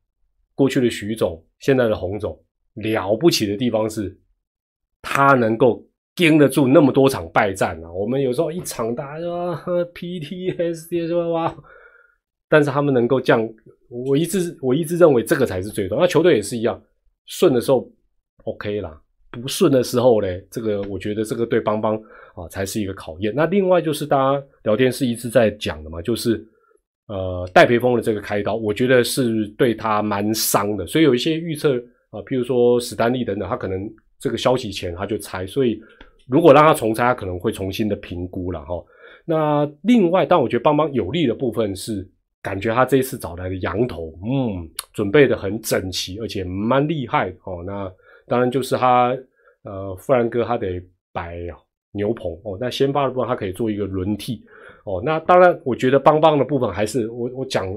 [0.53, 2.39] 过去的徐总，现在的洪总，
[2.75, 4.15] 了不起的地方是，
[5.01, 5.83] 他能够。
[6.13, 7.91] 盯得住那么多场败战啊！
[7.91, 9.55] 我们有时候一场打说
[9.93, 11.55] PTSD 说哇，
[12.49, 13.49] 但是他们能够降，
[13.89, 15.97] 我一直我一直认为这个才是最多。
[15.97, 16.79] 那球队也是一样，
[17.27, 17.89] 顺的时候
[18.43, 21.95] OK 啦，不顺的时候嘞，这个我觉得这个对邦邦
[22.35, 23.33] 啊才是一个考验。
[23.33, 26.45] 那另外就是大家聊天是一直在讲的嘛，就是
[27.07, 31.77] 呃戴培峰的这个开刀，我觉得是对他蛮伤的，所以有一些预测
[32.09, 35.81] 啊，譬如说史丹利等等，他可能这个消息前他就猜，所以。
[36.27, 38.83] 如果让他重拆，他可能会重新的评估了哈。
[39.25, 42.07] 那另外，但我觉得邦邦有利的部分是，
[42.41, 47.63] 感觉他这一次找来的羊头，嗯，准备的很整齐，而且蛮厉害哦。
[47.65, 47.91] 那
[48.27, 49.15] 当然就是他，
[49.63, 50.81] 呃，富兰哥他得
[51.13, 51.37] 摆
[51.91, 52.57] 牛棚哦。
[52.59, 54.43] 那先发的部分他可以做一个轮替
[54.85, 55.01] 哦。
[55.05, 57.67] 那当然，我觉得邦邦的部分还是我我讲，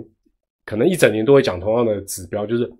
[0.64, 2.70] 可能一整年都会讲同样的指标，就是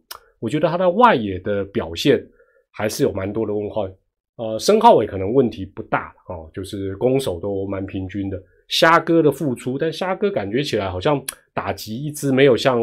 [0.41, 2.25] 我觉得他的外野的表现
[2.71, 3.87] 还是有蛮多的问号。
[4.37, 8.43] 呃，申浩伟可能问题不大哦，就是攻守都蛮平均的。
[8.67, 12.81] 虾哥的付出，但虾哥感觉起来好像打击一直没有像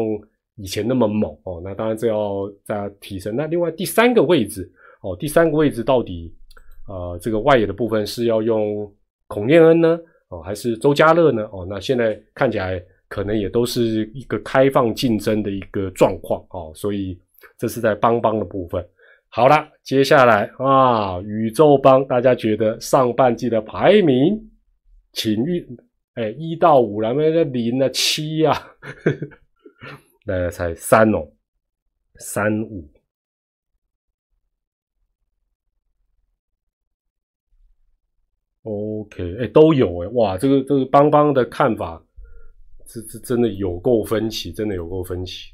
[0.56, 1.60] 以前那么猛哦。
[1.62, 3.36] 那当然这要再提升。
[3.36, 4.70] 那另外第三个位置
[5.02, 6.32] 哦，第三个位置到底
[6.88, 8.90] 呃这个外野的部分是要用
[9.26, 11.66] 孔念恩呢哦，还是周家乐呢哦？
[11.68, 17.18] 那现在看起来可能也都是一个开放竞争的一个状况哦，所以
[17.58, 18.82] 这是在邦邦的部分。
[19.34, 24.50] 好了，接下来啊，宇宙帮大家觉得上半季的排名，
[25.14, 25.66] 请预
[26.12, 28.54] 哎一到五来，那个零啊七啊，
[30.26, 31.26] 大家猜三哦，
[32.16, 32.86] 三五
[38.64, 42.04] ，OK，哎都有哎，哇，这个这个邦邦的看法，
[42.86, 45.50] 这这真的有够分歧，真的有够分歧。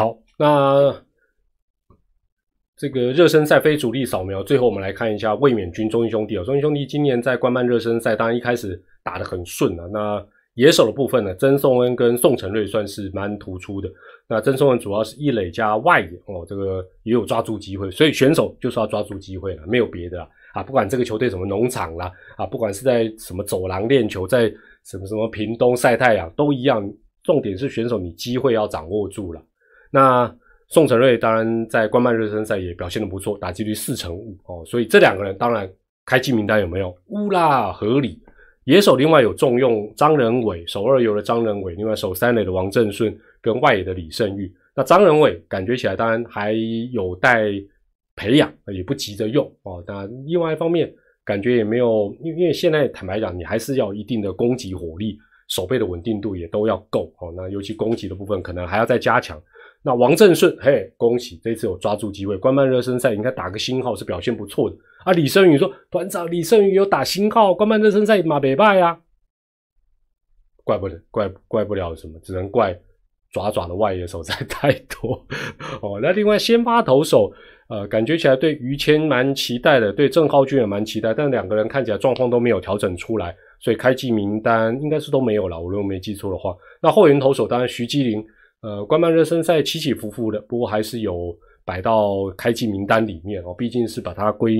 [0.00, 0.96] 好，那
[2.74, 6.42] 这个热身赛非主力扫描，最后我们来看一下卫冕军中英兄弟哦。
[6.42, 9.84] 中英兄弟今年在官办热身赛，当然一开始打得很顺啊。
[9.92, 13.90] 那野手的部分呢，曾颂恩跟宋承瑞算是蛮突出的。
[14.26, 20.62] 那曾颂恩主要是一垒加外野哦，这个也有抓住机会，所以选手就是要抓住机会了，没有别的啊。
[20.62, 24.50] 不管这个球队什么农场啦，啊，不管是在什么走廊练球，在
[24.82, 26.90] 什么什么屏东晒太阳都一样，
[27.22, 29.42] 重点是选手你机会要掌握住了。
[29.90, 30.32] 那
[30.68, 35.68] 宋承瑞当然在官办热身赛也表现的不错，打击率四成五哦，所以这两个人当然
[36.06, 36.96] 开机名单有没有？
[37.08, 38.20] 乌啦，合理。
[38.64, 44.54] 野手另外有重用张仁伟，守二游的张仁伟，另外守三垒的王正顺跟外野的李胜玉。
[44.76, 46.52] 那张仁伟感觉起来当然还
[46.92, 47.50] 有待
[48.14, 49.82] 培养，也不急着用哦。
[49.86, 50.92] 那另外一方面
[51.24, 57.32] 感觉也没有，因为因为现在坦白讲，你还是要一定的攻击火力，手背的稳定度也都要够哦。
[57.36, 59.42] 那尤其攻击的部分可能还要再加强。
[59.82, 65.12] 那王正顺，嘿，恭喜这次有抓住机会，官办热身赛应该打个星号是表现不错的啊。
[65.14, 69.00] 李胜宇说，团长李胜宇有打星号，官办热身赛马北败啊，
[70.64, 72.78] 怪不得怪怪不了什么，只能怪
[73.32, 75.26] 爪爪的外野手在 太多
[75.80, 75.98] 哦。
[76.02, 77.32] 那另外先发投手，
[77.70, 85.58] 呃，感觉起来对于谦蛮期待的，对郑浩俊也蛮期待，但两个人看起来状况都没有调整出来，所以开季名单应该是都没有了。
[85.58, 88.22] 我如果没记错的话，那后援投手当然徐基林。
[88.62, 93.54] 呃，官办热身赛起起伏伏的，不过还是有摆到开季名单里面哦。
[93.56, 94.54] 毕竟是把它归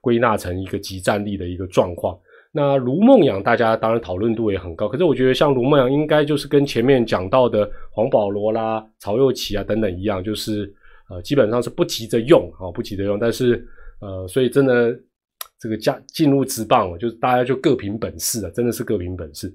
[0.00, 2.16] 归纳成一个集战力的一个状况。
[2.52, 4.88] 那卢梦阳，大家当然讨论度也很高。
[4.88, 10.72] 可是我觉得像卢梦阳，应该就是跟前面讲到的黄保罗啦、曹佑齐啊等等一样，就是
[11.08, 13.18] 呃基本上是不急着用啊，不急着用。
[13.18, 13.66] 但是
[14.00, 14.96] 呃，所以真的
[15.58, 19.52] 这个加进入职棒，就是大家就各凭本事啊，真的是各凭本事。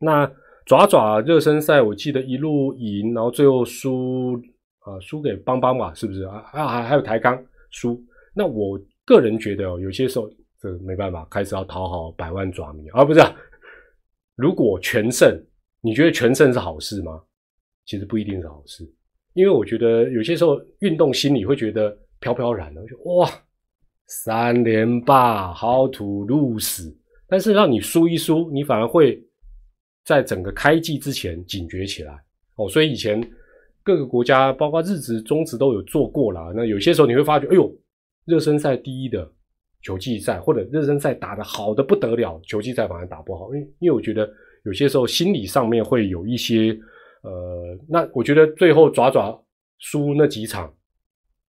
[0.00, 0.28] 那。
[0.64, 4.40] 爪爪热身赛，我记得一路赢，然后最后输
[4.80, 6.36] 啊，输给邦邦嘛，是不是啊？
[6.52, 8.00] 啊，还还有台钢输。
[8.34, 13.20] 那我个人觉得哦，有些时候这没办法，开始要讨好百万爪迷啊，不是？
[14.36, 15.36] 如果全胜，
[15.80, 17.20] 你觉得全胜是好事吗？
[17.84, 18.88] 其实不一定是好事，
[19.34, 23.28] 因为我觉得有些时候运动心理会觉得飘飘然的，就哇，
[24.06, 26.94] 三连霸，how to lose？
[27.28, 29.20] 但是让你输一输，你反而会。
[30.04, 32.12] 在整个开季之前警觉起来
[32.56, 33.22] 哦，所以以前
[33.82, 36.52] 各个国家包括日职、中职都有做过了。
[36.54, 37.72] 那有些时候你会发觉，哎呦，
[38.24, 39.30] 热身赛第一的
[39.82, 43.54] 球季赛，或者热身赛打得好的不得了，球季赛反而打不好。
[43.54, 44.28] 因为因为我觉得
[44.64, 46.76] 有些时候心理上面会有一些
[47.22, 49.40] 呃，那我觉得最后爪爪
[49.78, 50.66] 输那几场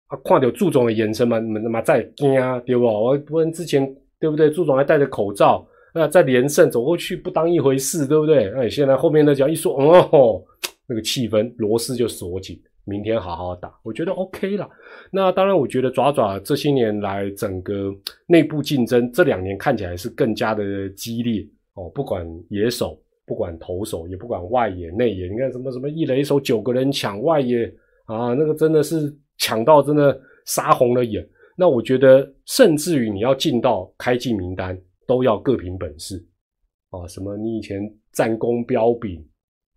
[0.09, 2.33] 啊，看到祝总的眼神嘛，那么在惊
[2.67, 2.85] 对不？
[2.85, 3.85] 我不然之前
[4.19, 4.51] 对不对？
[4.51, 5.67] 祝总还戴着口罩。
[5.95, 8.49] 那再连胜走过去不当一回事，对不对？
[8.55, 10.43] 哎，现在后面的脚一说，哦，
[10.87, 14.69] 那个气氛螺丝就锁紧，明天好好打，我觉得 OK 了。
[15.11, 17.93] 那当然，我觉得爪爪这些年来整个
[18.27, 21.89] 内部竞争，这两年看起来是更加的激烈哦。
[21.95, 27.67] 不管野手，不管投手，也不管外野、内野，你看什么什么一垒手九个人抢外野
[28.07, 31.27] 啊，那个真的是抢到真的杀红了眼。
[31.57, 34.79] 那我觉得，甚至于你要进到开季名单。
[35.11, 36.25] 都要各凭本事
[36.91, 37.05] 啊！
[37.09, 37.37] 什么？
[37.37, 37.81] 你以前
[38.13, 39.21] 战功彪炳，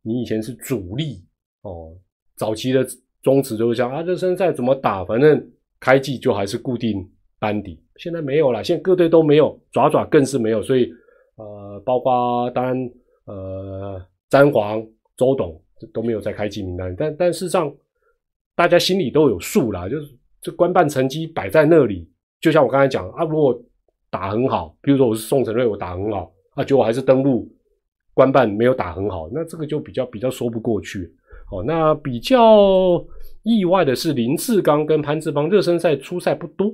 [0.04, 1.26] 你以前是主力
[1.64, 1.92] 哦。
[2.36, 2.86] 早期的
[3.24, 7.04] 宗旨就是像啊，热身赛怎么打，反正开季就还是固定
[7.40, 7.84] 班底。
[7.96, 10.62] 现在没有了，现在各队都没有，爪爪更是没有。
[10.62, 10.88] 所以
[11.38, 12.92] 呃，包括当然
[13.26, 14.86] 呃，詹皇、
[15.18, 15.60] 周董
[15.92, 16.96] 都没有在开季名单。
[16.96, 17.76] 但但事实上，
[18.56, 22.08] 大家心里都有数啦，就是这官办成绩摆在那里。
[22.40, 23.60] 就像我刚才讲啊，如果
[24.14, 27.52] 打很好，比如说我是宋承瑞，我打很好啊，结果还是登陆
[28.14, 31.12] 官办没有打很好，那这个就比较比较说不过去。
[31.52, 33.04] 哦，那比较
[33.42, 36.68] 意外的是林志刚跟潘志邦热身赛出赛不多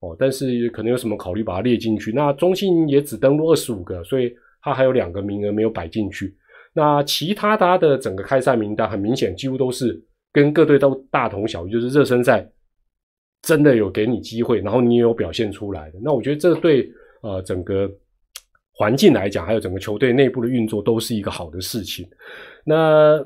[0.00, 2.12] 哦，但是可能有什么考虑把它列进去。
[2.12, 4.30] 那中信也只登陆二十五个，所以
[4.62, 6.36] 他还有两个名额没有摆进去。
[6.74, 9.98] 那其他他的整个开赛名单很明显，几乎都是
[10.30, 12.46] 跟各队都大同小异，就是热身赛。
[13.42, 16.88] 真的有给你机会，然后你也有表现出来的，那我觉得这对
[17.22, 17.90] 呃整个
[18.72, 22.08] 环境来讲，还有整个球队内部的运作都是一个好的事情。
[22.64, 23.18] 那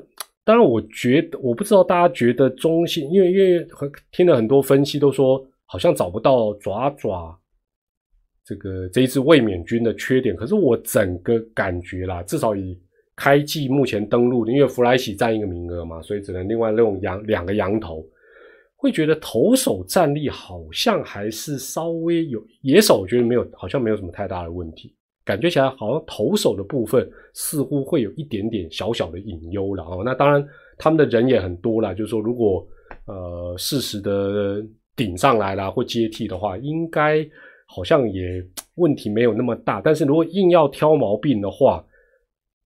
[0.43, 3.67] 当然，我觉得我不知道大家觉得中信，因为因为
[4.11, 7.39] 听了很多分析都说好像找不到爪爪
[8.43, 12.75] 这个这一支卫冕军的缺点，可是我整个感觉啦，至少以
[13.15, 18.03] 开季目前登陆，因为弗莱喜占一个名额嘛，所以只能另外用羊两个羊头。
[18.79, 24.95] 会觉得投手战力好像还是稍微有野手，我觉得没有，好像没有什么太大的问题。
[25.25, 30.03] 感觉起来好像投手的部分似乎会有一点点小小的隐忧了哦。
[30.05, 32.65] 那当然，他们的人也很多了，就是说如果
[33.07, 34.63] 呃适时的
[34.95, 37.27] 顶上来了或接替的话，应该
[37.65, 38.41] 好像也
[38.75, 39.81] 问题没有那么大。
[39.81, 41.83] 但是如果硬要挑毛病的话，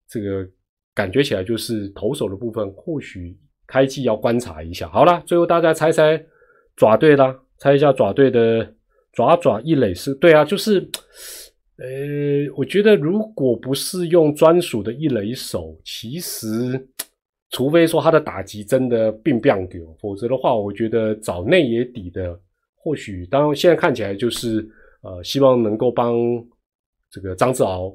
[0.08, 0.46] 这个
[0.94, 3.36] 感觉起来就是投手的部分或许。
[3.72, 6.22] 开季要观察一下，好了，最后大家猜猜
[6.76, 8.70] 爪队啦，猜一下爪队的
[9.14, 10.78] 爪爪一垒是对啊，就是，
[11.78, 11.86] 呃，
[12.54, 16.86] 我觉得如果不是用专属的一垒手，其实
[17.48, 22.38] 除非说他的打击真的并不丢，否则的话，我觉得找内野底的，
[22.74, 24.68] 或许当然现在看起来就是
[25.00, 26.14] 呃，希望能够帮
[27.10, 27.90] 这个张志豪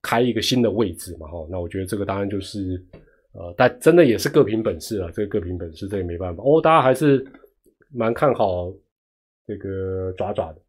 [0.00, 2.80] 开一个新的位置嘛，哈，那我觉得这个当然就是。
[3.38, 6.60] 呃，但真的也是各凭本事啊，这个各凭本事，这也没办法哦。
[6.60, 7.24] 大家还是
[7.92, 8.72] 蛮看好
[9.46, 10.60] 这个爪爪的，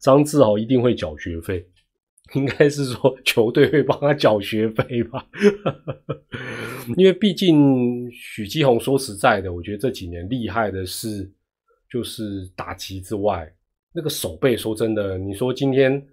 [0.00, 1.68] 张志豪一定会缴学费
[2.34, 5.26] 应该是说球队会帮他缴学费吧，
[6.96, 11.30] 因为毕竟许基宏说实在的，我觉得这几年厉害的是，
[11.90, 13.50] 就是打击之外，
[13.92, 16.06] 那个手背，说真的，你说今天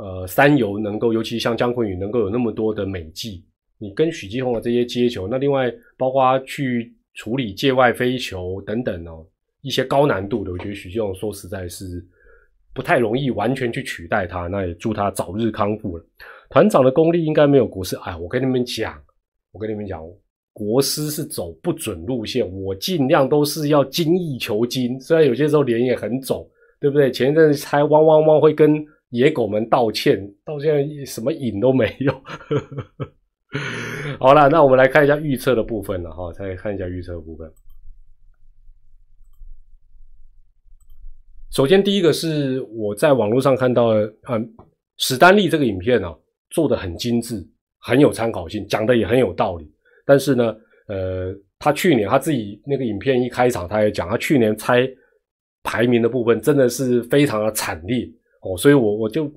[0.00, 3.44] 呃三游能够，尤其像姜昆宇能够有那么多的美技，
[3.78, 9.26] 你跟许继宏的这些接球，那另外包括去处理界外飞球等等哦，
[9.62, 12.04] 一些高难度的，我觉得许继宏说实在是。
[12.72, 16.04] 不太容易完全去取代他，那也祝他早日康复了。
[16.50, 17.96] 团长的功力应该没有国师。
[18.04, 18.96] 哎，我跟你们讲，
[19.50, 20.00] 我跟你们讲，
[20.52, 24.98] 国师是走不准路线，我尽量都是要精益求精。
[25.00, 26.48] 虽然有些时候脸也很肿，
[26.80, 27.10] 对不对？
[27.10, 28.72] 前一阵才汪汪汪会跟
[29.10, 32.12] 野狗们道歉，到现在什么影都没有。
[34.18, 37.50] 好了，那我们来看一下预测的部分了哈，再看一下预测的部分。
[41.52, 44.54] 首先，第一个是我在网络上看到的，嗯，
[44.98, 46.16] 史丹利这个影片啊，
[46.50, 47.44] 做的很精致，
[47.80, 49.68] 很有参考性，讲的也很有道理。
[50.06, 50.56] 但是呢，
[50.86, 54.88] 呃，他去年他自己那个影片一开场，他也讲，他去年猜
[55.64, 58.08] 排名的部分真的是非常的惨烈
[58.40, 59.30] 哦，所以我我就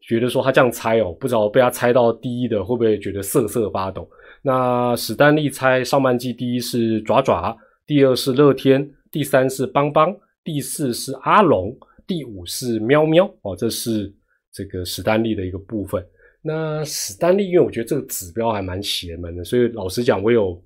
[0.00, 4.08] 觉得说他这样猜哦，不知道被他猜到第一的会不会觉得瑟瑟发抖。
[4.42, 7.56] 那史丹利猜上半季第一是爪爪，
[7.86, 10.16] 第二是乐天，第三是邦邦。
[10.44, 14.10] 第四是阿龙，第五是喵喵哦，这是
[14.50, 16.02] 这个史丹利的一个部分。
[16.40, 20.58] 那史丹利，因为我觉得这个指标还蛮邪门的，所以老实讲，我有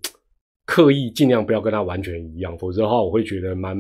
[0.65, 3.77] 刻意尽量不要跟他完全一样，否则的话，我会觉得蛮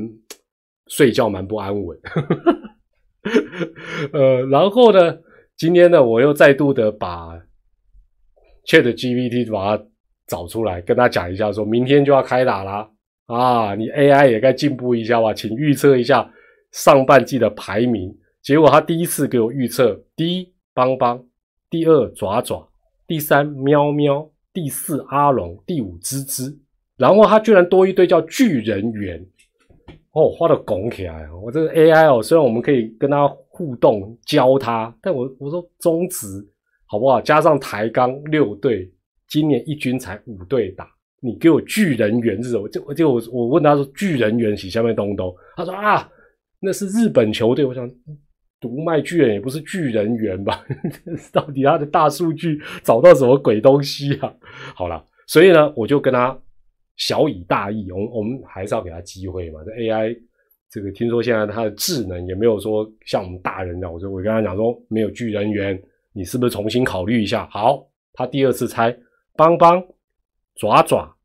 [0.89, 1.97] 睡觉蛮不安稳。
[4.13, 5.19] 呃，然后呢，
[5.57, 7.37] 今天呢，我又再度的把
[8.67, 9.85] Chat GPT 把它
[10.27, 12.89] 找出来，跟他讲一下，说明天就要开打啦。
[13.27, 15.33] 啊，你 AI 也该进步一下吧？
[15.33, 16.31] 请预测一下
[16.73, 18.13] 上半季的排名。
[18.43, 21.25] 结果他第一次给我预测：第一邦邦，
[21.71, 22.69] 第二爪爪，
[23.07, 26.59] 第三喵喵，第四阿龙，第五吱吱。
[26.97, 29.25] 然后他居然多一堆叫巨人猿
[30.13, 31.27] 哦，画的拱起来。
[31.43, 36.27] 我这个 AI 哦，虽然我们可以跟他互动教他，但我我说中职
[36.87, 37.21] 好不好？
[37.21, 38.91] 加上抬杠六队，
[39.29, 40.87] 今年一军才五队打。
[41.25, 42.69] 你给我巨人猿是什么？
[42.69, 46.07] 就就我我问他说巨人猿是下面东东，他说啊，
[46.61, 47.65] 那是日本球队。
[47.65, 47.89] 我想
[48.61, 50.65] 独卖巨人也不是巨人猿吧？
[51.33, 54.35] 到底他的大数据找到什么鬼东西啊？
[54.75, 56.37] 好了，所以呢，我就跟他
[56.97, 59.61] 小以大义，我我们还是要给他机会嘛。
[59.65, 60.19] 这 AI
[60.71, 65.83] 这个听说现在它的智能也没有说像我们大人的，我就我跟他讲说没有巨人猿，
[66.13, 67.49] 你是不是重新考虑一下？
[67.51, 68.97] 好，他第二次猜
[69.37, 69.83] 邦邦。
[70.55, 71.17] 爪爪、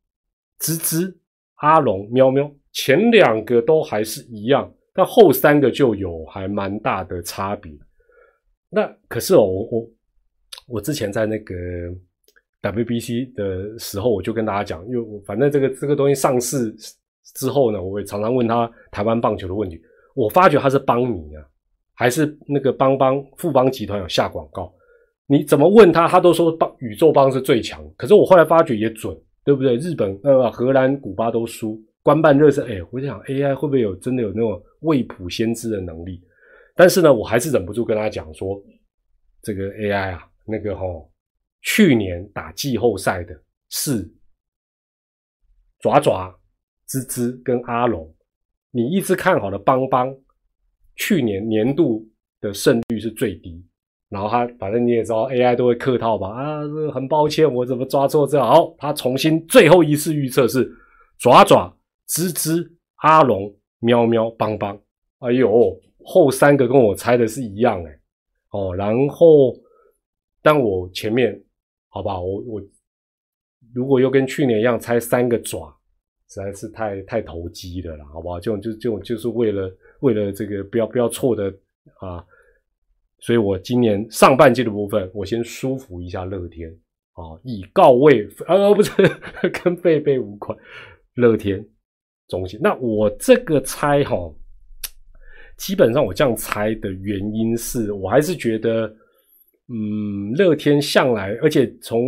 [0.58, 1.14] 吱吱、
[1.56, 7.70] 阿龙、喵喵，前两个都还是一样，但后三个就有还蛮大的差别。
[8.70, 9.90] 那可是哦，我我
[10.70, 11.54] 我之前在那个
[12.62, 16.76] WBC 的时候，我就跟大家讲，因为我反正这个这个东西上市
[17.36, 19.80] 之后呢，我也常常问他台湾棒球的问题。
[20.16, 21.46] 我发觉他是邦迷啊，
[21.94, 24.74] 还是那个邦邦富邦集团有下广告？
[25.28, 27.86] 你怎么问他，他都说邦宇宙邦是最强。
[27.98, 29.76] 可是我后来发觉也准，对不对？
[29.76, 32.66] 日本、呃，荷兰、古巴都输，官办热身。
[32.66, 36.22] 哎，我想 AI 会不会有真的有那种未卜先知的能力？
[36.76, 38.60] 但是呢，我还是忍不住跟他讲说，
[39.44, 41.12] 这个 AI 啊，那个吼，
[41.62, 43.34] 去年打季后赛的
[43.70, 44.10] 是
[45.80, 46.34] 爪爪、
[46.88, 48.14] 吱吱跟阿龙，
[48.72, 50.16] 你一直看好的邦邦，
[50.96, 52.08] 去年年度
[52.40, 53.64] 的胜率是最低。
[54.10, 56.30] 然后他反正你也知道，AI 都会客套吧？
[56.30, 58.40] 啊，这很抱歉，我怎么抓错这？
[58.40, 60.72] 好，他重新最后一次预测是
[61.20, 61.78] 爪爪、
[62.08, 64.80] 吱吱、阿龙、喵喵、邦邦。
[65.20, 68.00] 哎呦，后三个跟我猜的是一样哎。
[68.52, 69.54] 哦，然后
[70.42, 71.44] 但我前面
[71.90, 72.62] 好吧，我我
[73.74, 75.74] 如果又跟去年一样猜三个爪，
[76.30, 78.40] 实在是太太投机的了，好不好？
[78.40, 79.72] 这种就这种就是为了
[80.02, 81.54] 为了这个不要不要错的
[82.00, 82.24] 啊。
[83.20, 86.70] 所以我今年上半季的部分，我先舒服一下乐天
[87.14, 88.92] 啊，以告慰啊，不是
[89.64, 90.56] 跟贝贝无关，
[91.16, 91.66] 乐天
[92.28, 92.60] 中心。
[92.62, 94.16] 那我这个猜哈，
[95.58, 98.96] 基本上我这样猜的原因是我还是觉得，
[99.70, 102.02] 嗯，乐天向来，而且从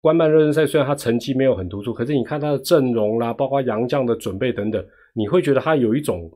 [0.00, 4.84] 官办热身赛，虽然他成绩没有很突出，可是你看他的阵容啦，包括杨将的准备等等，
[5.14, 6.30] 你会觉得他有一种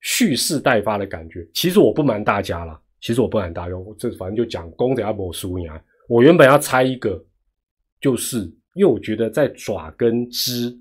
[0.00, 1.48] 蓄势待发的感觉。
[1.54, 2.78] 其实我不瞒大家了。
[3.00, 5.82] 其实我不瞒大家，我，这反正就讲公仔阿伯输赢啊。
[6.08, 7.20] 我原本要猜一个，
[8.00, 8.40] 就是
[8.74, 10.72] 因为我觉得在爪跟枝、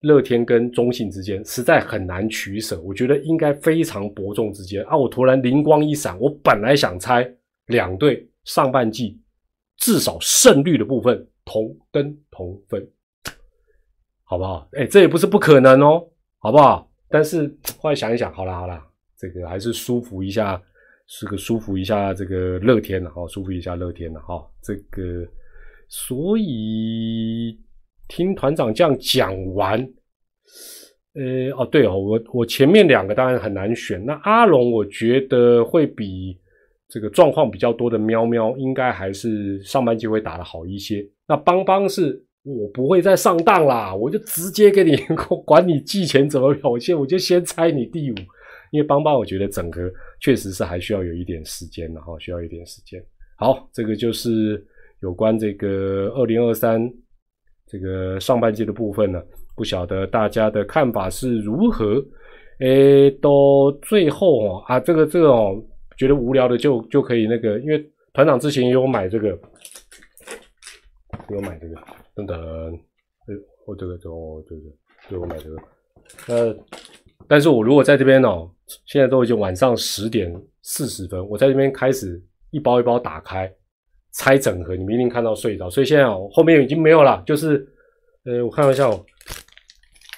[0.00, 4.96] 乐天跟中信之间实在很难取舍，我觉得应该非常伯仲之间啊！
[4.96, 7.22] 我突然灵光一闪，我本来想猜
[7.66, 9.20] 两队上半季
[9.76, 12.86] 至少胜率的部分同登同分，
[14.22, 14.68] 好不好？
[14.72, 16.06] 哎，这也不是不可能哦，
[16.38, 16.90] 好不好？
[17.08, 18.82] 但是后来想一想，好了好了，
[19.16, 20.60] 这个还是舒服一下，
[21.06, 25.26] 是个舒服一下这个乐天了哈，舒服一下乐天了哈，这个
[25.88, 27.58] 所以
[28.08, 29.80] 听团长这样讲完。
[31.14, 31.22] 呃
[31.56, 34.04] 哦对哦，我我前面两个当然很难选。
[34.04, 36.36] 那阿龙我觉得会比
[36.88, 41.04] 这个状况比较多的喵喵，应该还是上半季会打得好一些。
[41.26, 44.96] 那邦邦是我不会再上当啦，我就直接给你
[45.44, 48.14] 管你季前怎么表现，我就先猜你第五。
[48.70, 53.00] 因为邦邦我觉得整个确实是还需要有一点时间的哈，需要一点时间。
[53.36, 54.64] 好，这个就是
[55.00, 56.80] 有关这个二零二三
[57.66, 59.22] 这个上半季的部分呢。
[59.56, 62.04] 不晓得大家的看法是如何？
[62.58, 63.30] 诶，到
[63.82, 65.54] 最后哦啊，这个这个哦，
[65.96, 69.38] 觉得无聊的就就可以那个，因为团长之前也有买这个，
[71.30, 71.76] 有买这个，
[72.14, 72.36] 等等，
[72.72, 73.34] 诶，
[73.66, 74.62] 我这个哦，这个，
[75.08, 75.56] 对我买这个，
[76.26, 76.56] 呃，
[77.28, 78.50] 但是我如果在这边哦，
[78.86, 83.52] 现在都已经晚上十点四十分，我在这边开始一包一包打开
[84.12, 87.66] 拆整盒，你们一定看到睡着，所以现在哦，后面已经没有了，就是
[88.24, 89.04] 呃，我看一下哦。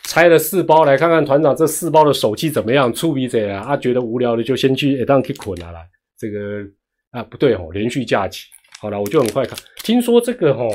[0.07, 2.93] 拆了四包，来看看团长这四包的手气怎么样？
[2.93, 3.61] 出鼻子啊！
[3.63, 5.87] 啊，觉得无聊的就先去当去捆了来。
[6.17, 6.65] 这个
[7.11, 8.47] 啊，不对哦，连续假期。
[8.81, 9.59] 好了，我就很快看。
[9.83, 10.71] 听说这个哦，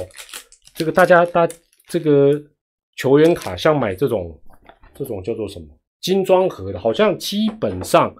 [0.75, 1.47] 这个大家大
[1.87, 2.39] 这个
[2.97, 4.37] 球员卡，像买这种
[4.93, 5.65] 这种叫做什么
[6.01, 8.13] 精装盒的，好像基本上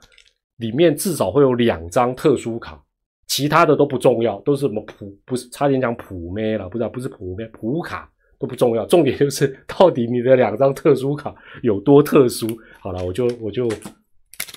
[0.58, 2.82] 里面至少会有两张特殊卡，
[3.28, 8.10] 其他的都不重要，都是什么普不是差点讲普咩了，不知道不是普咩普卡。
[8.42, 12.48] 都不重要，重点就是 到底你的两张特殊卡有多特殊。
[12.80, 13.70] 好了，我就我就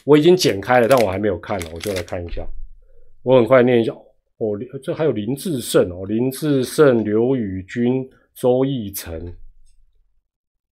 [0.06, 2.46] 我已经剪开了，但我还没有看呢，我就来看一下。
[3.22, 3.92] 我很快念一下
[4.38, 9.36] 哦，这还有林志胜哦，林志胜、刘宇君、周奕辰、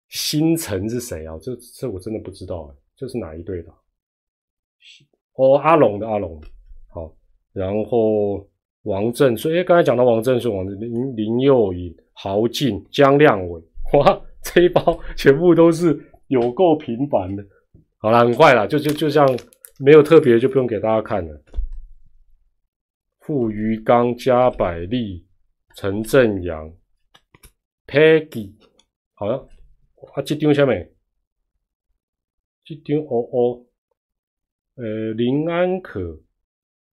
[0.08, 1.38] 星辰是谁啊？
[1.40, 3.72] 这这我真的不知道，这是哪一队的？
[5.34, 6.40] 哦，阿龙的阿龙。
[6.88, 7.14] 好，
[7.52, 8.44] 然后
[8.82, 11.96] 王振顺，哎，刚才讲到王振顺，王林林佑颖。
[12.18, 13.60] 豪进、江亮伟，
[13.92, 17.44] 哇，这一包全部都是有够频繁的。
[17.98, 19.26] 好了，很快了，就就就像
[19.78, 21.42] 没有特别，就不用给大家看了。
[23.20, 25.26] 傅余刚、加百利、
[25.74, 26.72] 陈正阳、
[27.86, 28.54] Peggy，
[29.14, 29.48] 好了，
[30.14, 30.90] 啊，这张下面，
[32.64, 33.66] 这张哦哦，
[34.76, 36.20] 呃，林安可，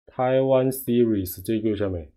[0.07, 2.13] 台湾 Series 这个下面。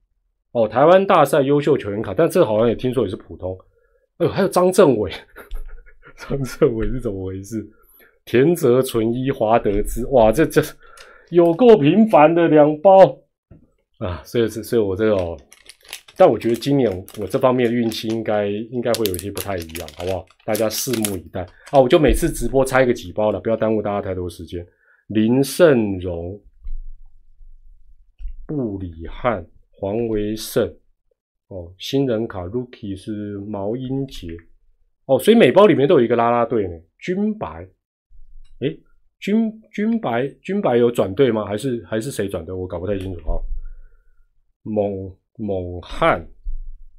[0.52, 3.58] 哦，台湾大赛优秀球员卡，但这好像也听说也是普通。
[4.18, 5.12] 哎呦，还有张政伟，
[6.18, 7.66] 张政伟是怎么回事？
[8.26, 10.62] 田泽纯一、华德兹，哇，这这
[11.30, 13.18] 有够频繁的两包
[14.00, 14.22] 啊！
[14.24, 15.38] 所以是，所以我这个，
[16.18, 20.26] 但我觉得今年我这方面的运气应该应该会有一些不太一样，好不好？
[20.46, 21.42] 大家拭目以待
[21.72, 21.80] 啊！
[21.80, 24.66] 我就每次直播拆个几包了，不要耽误大家太多时间。
[25.08, 26.40] 林胜荣、
[28.46, 29.46] 布里汉。
[29.82, 30.72] 黄维胜，
[31.48, 34.28] 哦，新人卡 Rookie 是毛英杰，
[35.08, 36.80] 哦，所以每包里面都有一个拉拉队呢。
[37.00, 37.68] 军白，
[38.60, 38.80] 诶，
[39.20, 41.48] 军军白军白有转队吗？
[41.48, 42.54] 还是还是谁转队？
[42.54, 43.42] 我搞不太清楚啊。
[44.62, 46.24] 猛猛汉，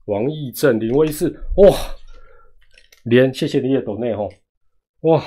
[0.07, 1.29] 王义正，林威士，
[1.59, 1.71] 哇，
[3.05, 4.29] 连谢谢你也懂内吼，
[5.03, 5.23] 哇，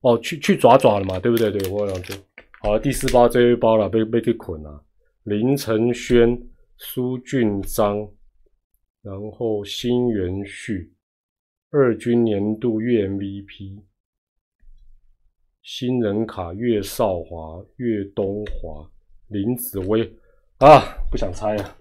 [0.00, 1.50] 哦，去去爪爪了嘛，对不对？
[1.50, 2.14] 对，我两就
[2.62, 4.82] 好，第四包这一包了，被被给捆了。
[5.24, 6.42] 林承轩。
[6.82, 8.08] 苏俊章，
[9.02, 10.90] 然后新元旭，
[11.70, 13.82] 二军年度月 MVP，
[15.62, 18.90] 新人卡岳少华、岳东华、
[19.28, 20.10] 林子威
[20.56, 21.76] 啊，不想猜啊，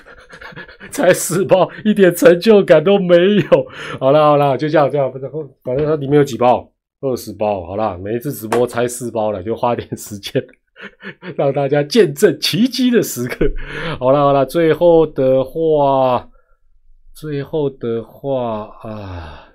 [0.90, 3.68] 猜四包一点成就感都没有。
[4.00, 5.30] 好了好了，就这样这样，反正
[5.62, 7.66] 反正它里面有几包，二十包。
[7.66, 10.42] 好了，每一次直播猜四包了，就花点时间。
[11.36, 13.50] 让大家见证奇迹的时刻。
[13.98, 16.28] 好了好了，最后的话，
[17.14, 19.48] 最后的话啊，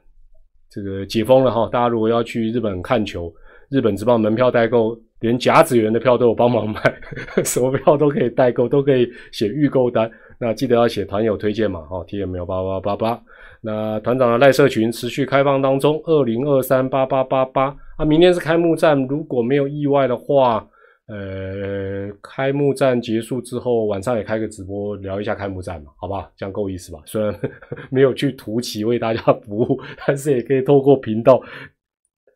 [0.70, 3.34] 这个解封了哈，大家如果要去日本看球，
[3.70, 6.82] 日本直棒门票代购，连甲子园的票都有帮忙买，
[7.46, 10.10] 什么票都可以代购，都可以写预购单。
[10.38, 13.22] 那记得要写团友推荐嘛，哈，T M 八八八八。
[13.62, 20.68] 那团长的赖社群持续开放当中，二零二三八八八八啊，明天是开幕战，如果没有意外的话。
[21.08, 26.32] 呃，开幕战结束之后，晚上也开个直播聊一下开幕战嘛，好不好？
[26.38, 27.00] 这样够意思吧？
[27.06, 27.38] 虽然
[27.92, 31.42] 没有去图奇为大家服务，但是也可以透过频道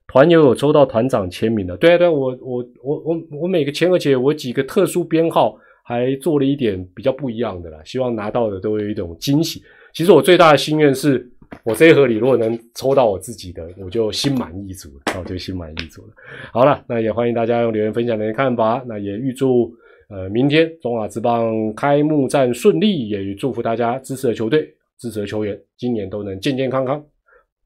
[0.08, 1.78] 团友有抽到团长签名的。
[1.78, 9.64] 对啊，对啊，我我我我我每个签而且我几个特殊编号，还做了一点比较不一样的啦，希望拿到的都有一种惊喜。
[9.94, 11.32] 其实我最大的心愿是，
[11.64, 16.14] 我这一盒里如果能抽到我自己的，我就心满意足了，我就心满意足了。
[16.52, 19.74] 好了，那也欢迎大家用留言分享你的看法，那也预祝
[20.10, 24.68] 呃明天中华之棒开幕战顺利，也祝福大家支持的球队、
[24.98, 27.04] 支持的球员今年都能健健康康，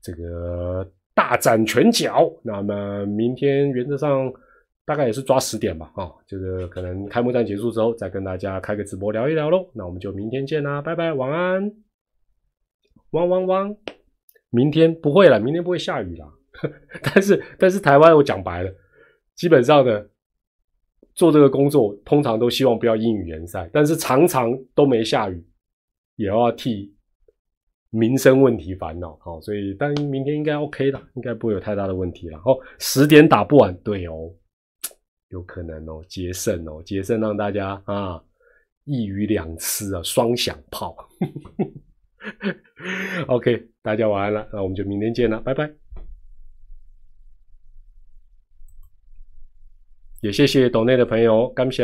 [0.01, 2.31] 这个大展拳脚。
[2.43, 4.31] 那么明天原则上。
[4.83, 9.65] 大概也是抓十点吧，啊，就是可能开幕战结束之后再跟大家开个直播聊一聊喽。
[9.73, 11.71] 那我们就明天见啦，拜拜，晚安，
[13.11, 13.75] 汪汪汪！
[14.49, 16.27] 明天不会了，明天不会下雨啦。
[17.03, 18.73] 但是但是台湾我讲白了，
[19.35, 20.05] 基本上呢，
[21.13, 25.45] 做这个工作通常都希望不要阴雨连赛，但是常常都没下雨，
[26.17, 26.93] 也要替
[27.89, 29.17] 民生问题烦恼。
[29.21, 32.37] 好，所以但明天应该 OK 的，应该不会有太大的问题了。
[32.39, 34.33] 哦，十点打不完，对哦。
[35.29, 38.21] 有可能哦，捷胜哦，捷胜让大家啊
[38.83, 40.93] 一鱼两吃啊，双响炮。
[40.93, 41.25] 呵
[41.63, 41.71] 呵
[43.27, 45.71] OK，大家晚安了，那我们就明天见了，拜拜。
[50.21, 51.83] 也谢谢岛内的朋友，感谢。